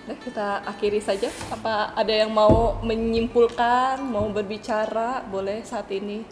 [0.00, 1.28] Nah, kita akhiri saja.
[1.52, 6.24] Apa ada yang mau menyimpulkan, mau berbicara, boleh saat ini.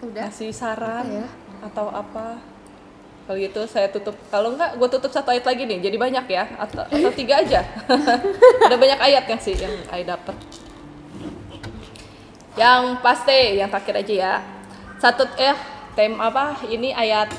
[0.00, 1.26] udah Kasih saran ya?
[1.60, 2.40] atau apa?
[3.28, 4.16] Kalau gitu saya tutup.
[4.32, 5.78] Kalau enggak, gue tutup satu ayat lagi nih.
[5.86, 7.62] Jadi banyak ya, atau, atau tiga aja.
[8.66, 10.36] Ada banyak ayat yang sih yang ayat dapat.
[12.58, 14.34] Yang pasti, yang terakhir aja ya.
[14.98, 15.56] Satu eh
[15.94, 16.58] tem apa?
[16.66, 17.30] Ini ayat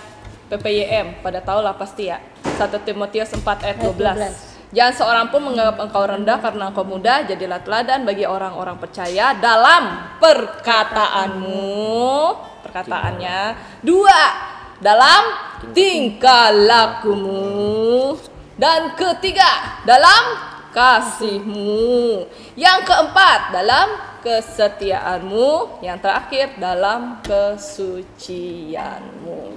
[0.52, 1.24] PPYM.
[1.24, 2.20] Pada tahu lah pasti ya.
[2.44, 4.52] 1 Timotius 4 ayat 12.
[4.72, 10.16] Jangan seorang pun menganggap engkau rendah karena engkau muda, jadilah teladan bagi orang-orang percaya dalam
[10.16, 11.68] perkataanmu,
[12.64, 13.40] perkataannya.
[13.84, 14.22] Dua,
[14.80, 15.24] dalam
[15.76, 18.16] tingkah lakumu.
[18.56, 20.40] Dan ketiga, dalam
[20.72, 22.24] kasihmu.
[22.56, 25.84] Yang keempat, dalam kesetiaanmu.
[25.84, 28.40] Yang terakhir, dalam kesucianmu.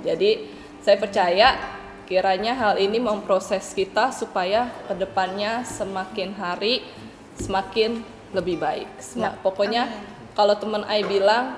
[0.02, 0.53] Jadi,
[0.84, 1.56] saya percaya
[2.04, 6.84] kiranya hal ini memproses kita supaya ke depannya semakin hari
[7.40, 8.04] semakin
[8.36, 9.00] lebih baik.
[9.00, 9.88] Sema- Pokoknya
[10.36, 11.56] kalau teman Ai bilang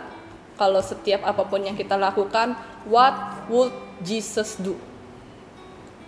[0.55, 2.55] kalau setiap apa pun yang kita lakukan,
[2.87, 4.79] what would Jesus do?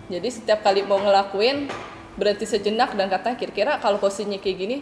[0.08, 1.68] Jadi setiap kali mau ngelakuin
[2.16, 4.76] berhenti sejenak dan kata kira-kira kalau posisinya kayak gini,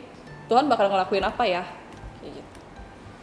[0.46, 1.66] Tuhan bakal ngelakuin apa ya?
[2.22, 2.58] Kayak gitu.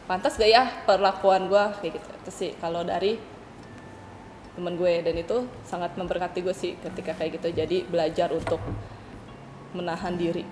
[0.04, 2.10] Pantas gak ya perlakuan gua kayak gitu?
[2.12, 3.16] Itu sih kalau dari
[4.54, 7.50] temen gue dan itu sangat memberkati gue sih ketika kayak gitu.
[7.54, 8.62] Jadi belajar untuk
[9.74, 10.46] menahan diri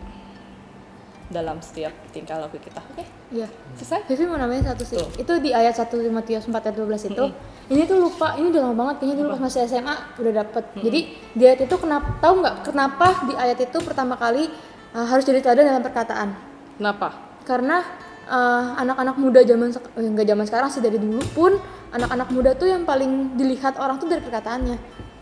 [1.32, 2.84] dalam setiap tingkah laku kita.
[2.91, 3.47] Oke, Iya.
[3.80, 4.04] selesai.
[4.12, 4.99] Vivi mau nambahin satu sih.
[4.99, 5.08] Tuh.
[5.16, 7.24] Itu di ayat 1 Timotius 4 ayat 12 itu.
[7.72, 10.64] Ini tuh lupa, ini udah lama banget kayaknya dulu pas masih SMA udah dapet.
[10.76, 10.99] Jadi
[11.32, 14.52] di ayat itu kenapa tahu nggak kenapa di ayat itu pertama kali
[14.91, 16.30] uh, harus jadi teladan dalam perkataan?
[16.76, 17.16] Kenapa?
[17.47, 17.80] Karena
[18.32, 21.52] uh, anak-anak muda zaman sek- eh, nggak zaman sekarang sih dari dulu pun
[21.92, 24.80] anak-anak muda tuh yang paling dilihat orang tuh dari perkataannya.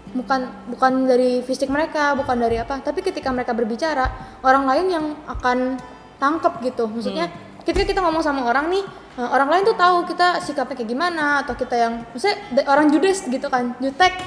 [0.09, 0.39] Bukan
[0.73, 4.09] bukan dari fisik mereka, bukan dari apa, tapi ketika mereka berbicara,
[4.41, 5.77] orang lain yang akan
[6.17, 6.89] tangkep gitu.
[6.89, 7.29] Maksudnya
[7.61, 8.85] ketika kita ngomong sama orang nih,
[9.21, 13.21] uh, orang lain tuh tahu kita sikapnya kayak gimana atau kita yang maksudnya orang judes
[13.29, 14.17] gitu kan, jutek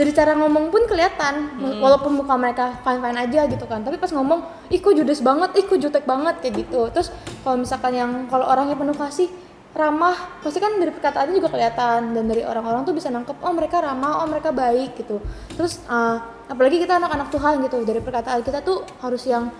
[0.00, 1.60] dari cara ngomong pun kelihatan.
[1.60, 3.84] Walaupun muka mereka fine fine aja gitu kan.
[3.84, 4.40] Tapi pas ngomong
[4.72, 5.52] ih kok judes banget?
[5.60, 6.40] Ih kok jutek banget?
[6.40, 6.88] kayak gitu.
[6.88, 7.12] Terus
[7.44, 9.28] kalau misalkan yang kalau orangnya penuh kasih
[9.76, 10.40] ramah.
[10.40, 12.16] Pasti kan dari perkataannya juga kelihatan.
[12.16, 14.24] Dan dari orang-orang tuh bisa nangkep oh mereka ramah.
[14.24, 15.20] Oh mereka baik gitu.
[15.52, 16.16] Terus uh,
[16.48, 17.76] apalagi kita anak-anak Tuhan gitu.
[17.84, 19.52] Dari perkataan kita tuh harus yang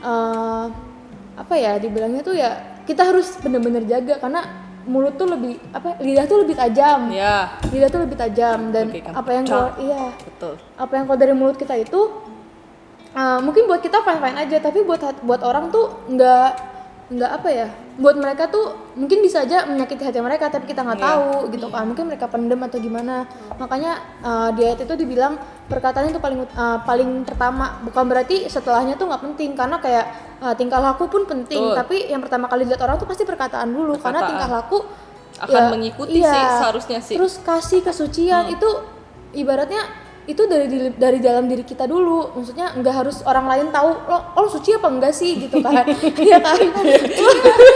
[0.00, 0.72] uh,
[1.36, 4.16] apa ya dibilangnya tuh ya kita harus bener-bener jaga.
[4.16, 8.86] Karena mulut tuh lebih apa lidah tuh lebih tajam Ya, lidah tuh lebih tajam dan
[8.88, 9.12] Oke, kan.
[9.14, 10.54] apa yang keluar iya betul.
[10.74, 12.00] apa yang keluar dari mulut kita itu
[13.12, 16.71] uh, mungkin buat kita fine fine aja tapi buat buat orang tuh nggak
[17.12, 20.96] nggak apa ya buat mereka tuh mungkin bisa aja menyakiti hati mereka tapi kita nggak
[20.96, 21.06] Iya.
[21.06, 25.36] tahu gitu kan mungkin mereka pendem atau gimana makanya uh, di ayat itu dibilang
[25.66, 30.06] perkataan itu paling uh, paling pertama bukan berarti setelahnya tuh nggak penting karena kayak
[30.40, 31.76] uh, tingkah laku pun penting Betul.
[31.76, 34.28] tapi yang pertama kali dilihat orang tuh pasti perkataan dulu karena Perkataan.
[34.32, 34.78] tingkah laku
[35.34, 37.16] Akan mengikuti sih, seharusnya sih.
[37.18, 38.68] terus kasih kesucian itu
[39.32, 39.80] ibaratnya
[40.22, 42.38] itu dari dari dalam diri kita dulu.
[42.38, 45.48] Maksudnya nggak harus orang lain tahu lo lo suci apa enggak sih?
[45.48, 45.82] gitu kan.
[46.22, 46.58] Iya kan?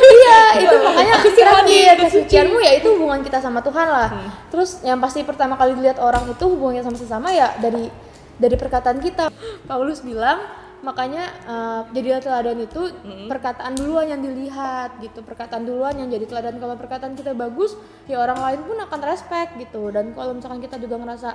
[0.07, 4.09] Iya itu makanya terakhir kesucianmu ya itu hubungan kita sama Tuhan lah.
[4.53, 7.91] Terus yang pasti pertama kali dilihat orang itu hubungannya sama sesama ya dari
[8.39, 9.33] dari perkataan kita.
[9.67, 10.39] Paulus bilang
[10.85, 12.95] makanya uh, jadilah teladan itu
[13.27, 15.25] perkataan duluan yang dilihat gitu.
[15.27, 17.75] Perkataan duluan yang jadi teladan kalau perkataan kita bagus
[18.07, 19.91] ya orang lain pun akan respect gitu.
[19.91, 21.31] Dan kalau misalkan kita juga ngerasa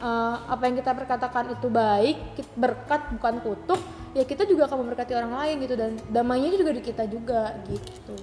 [0.00, 2.16] uh, apa yang kita perkatakan itu baik
[2.54, 3.80] berkat bukan kutuk
[4.10, 8.16] ya kita juga akan memberkati orang lain gitu dan damainya juga di kita juga gitu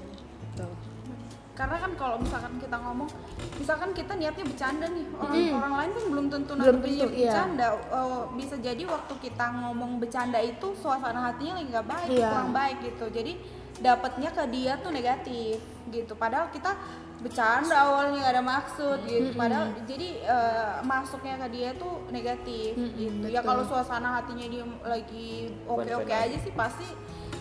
[1.57, 3.09] karena kan kalau misalkan kita ngomong
[3.57, 5.57] misalkan kita niatnya bercanda nih orang Mm.
[5.57, 7.33] orang lain kan belum tentu Belum tentu, iya.
[7.33, 12.29] bercanda Eh, bisa jadi waktu kita ngomong bercanda itu suasana hatinya lagi nggak baik Iya.
[12.29, 13.33] kurang baik gitu jadi
[13.77, 15.57] dapatnya ke dia tuh negatif
[15.89, 16.77] gitu padahal kita
[17.17, 19.29] bercanda awalnya nggak ada maksud gitu.
[19.33, 23.25] Padahal jadi eh, masuknya ke dia tuh negatif gitu.
[23.25, 26.85] Ya kalau suasana hatinya dia lagi oke oke aja sih pasti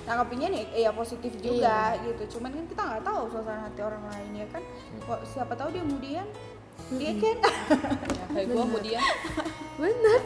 [0.07, 2.39] nanggapinnya nih ya positif juga gitu.
[2.39, 4.63] Cuman kan kita nggak tahu suasana hati orang lain ya kan?
[5.05, 6.27] Kok siapa tahu dia kemudian
[6.97, 7.37] dia kan?
[7.37, 9.03] Ya, kayak gua kemudian.
[9.77, 10.21] benar.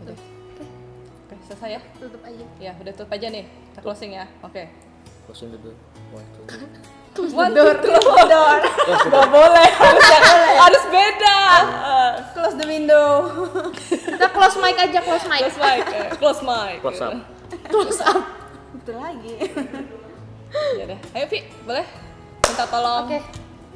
[0.00, 0.12] Oke.
[1.28, 1.80] Oke, selesai ya?
[2.00, 2.44] tutup aja.
[2.56, 3.44] Ya, udah tutup aja nih.
[3.44, 4.24] Kita closing ya.
[4.40, 4.72] Oke.
[5.28, 5.76] closing dulu
[6.08, 7.34] One, two, three.
[7.34, 7.98] One, two, three.
[9.08, 10.24] Gak boleh, harus yang
[10.56, 11.36] harus beda.
[12.38, 13.06] Close the window
[14.14, 16.76] kita close mic aja close mic Close mic, eh, close mic.
[16.78, 17.14] close up
[17.66, 18.22] close up
[18.74, 19.34] betul lagi
[20.80, 20.96] Ya deh.
[21.12, 21.84] Ayo Vi, boleh
[22.40, 23.20] minta tolong Oke.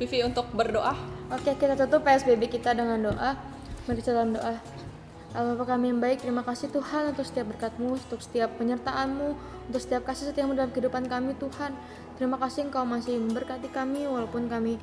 [0.01, 0.97] Vivi untuk berdoa.
[1.29, 3.37] Oke, kita tutup PSBB kita dengan doa.
[3.85, 4.57] Mari kita dalam doa.
[5.33, 9.37] Allah Bapa kami yang baik, terima kasih Tuhan untuk setiap berkatmu, untuk setiap penyertaanmu,
[9.69, 11.77] untuk setiap kasih setiamu dalam kehidupan kami Tuhan.
[12.21, 14.77] Terima kasih Engkau masih memberkati kami walaupun kami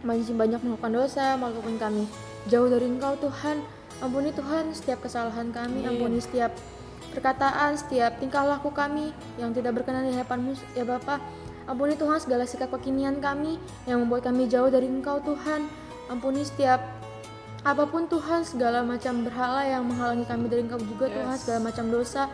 [0.00, 2.04] masih banyak melakukan dosa, walaupun kami
[2.48, 3.60] jauh dari Engkau Tuhan.
[4.00, 6.56] Ampuni Tuhan setiap kesalahan kami, ampuni setiap
[7.12, 11.20] perkataan, setiap tingkah laku kami yang tidak berkenan di hadapanmu ya Bapa.
[11.68, 15.68] Ampuni Tuhan segala sikap kekinian kami yang membuat kami jauh dari Engkau Tuhan.
[16.08, 16.80] Ampuni setiap
[17.60, 21.92] apa pun Tuhan segala macam berhala yang menghalangi kami dari Engkau juga Tuhan segala macam
[21.92, 22.24] dosa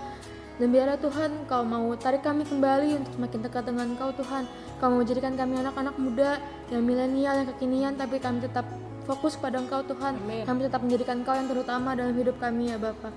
[0.57, 4.49] dan biarlah Tuhan Kau mau tarik kami kembali untuk semakin dekat dengan Kau Tuhan.
[4.81, 6.41] Kau mau jadikan kami anak-anak muda
[6.73, 8.65] yang milenial yang kekinian tapi kami tetap
[9.05, 10.17] fokus pada Engkau Tuhan.
[10.19, 10.43] Amin.
[10.49, 13.13] kami tetap menjadikan Kau yang terutama dalam hidup kami ya Bapak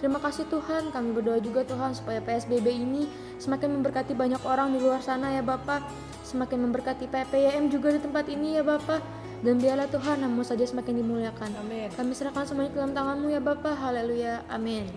[0.00, 3.04] Terima kasih Tuhan, kami berdoa juga Tuhan supaya PSBB ini
[3.36, 5.84] semakin memberkati banyak orang di luar sana ya Bapak
[6.24, 9.04] Semakin memberkati PPYM juga di tempat ini ya Bapak
[9.44, 11.52] Dan biarlah Tuhan namun saja semakin dimuliakan.
[11.60, 11.92] Amin.
[11.92, 14.88] Kami serahkan semuanya ke dalam tanganmu ya Bapak, haleluya, amin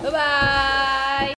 [0.00, 1.18] 拜拜。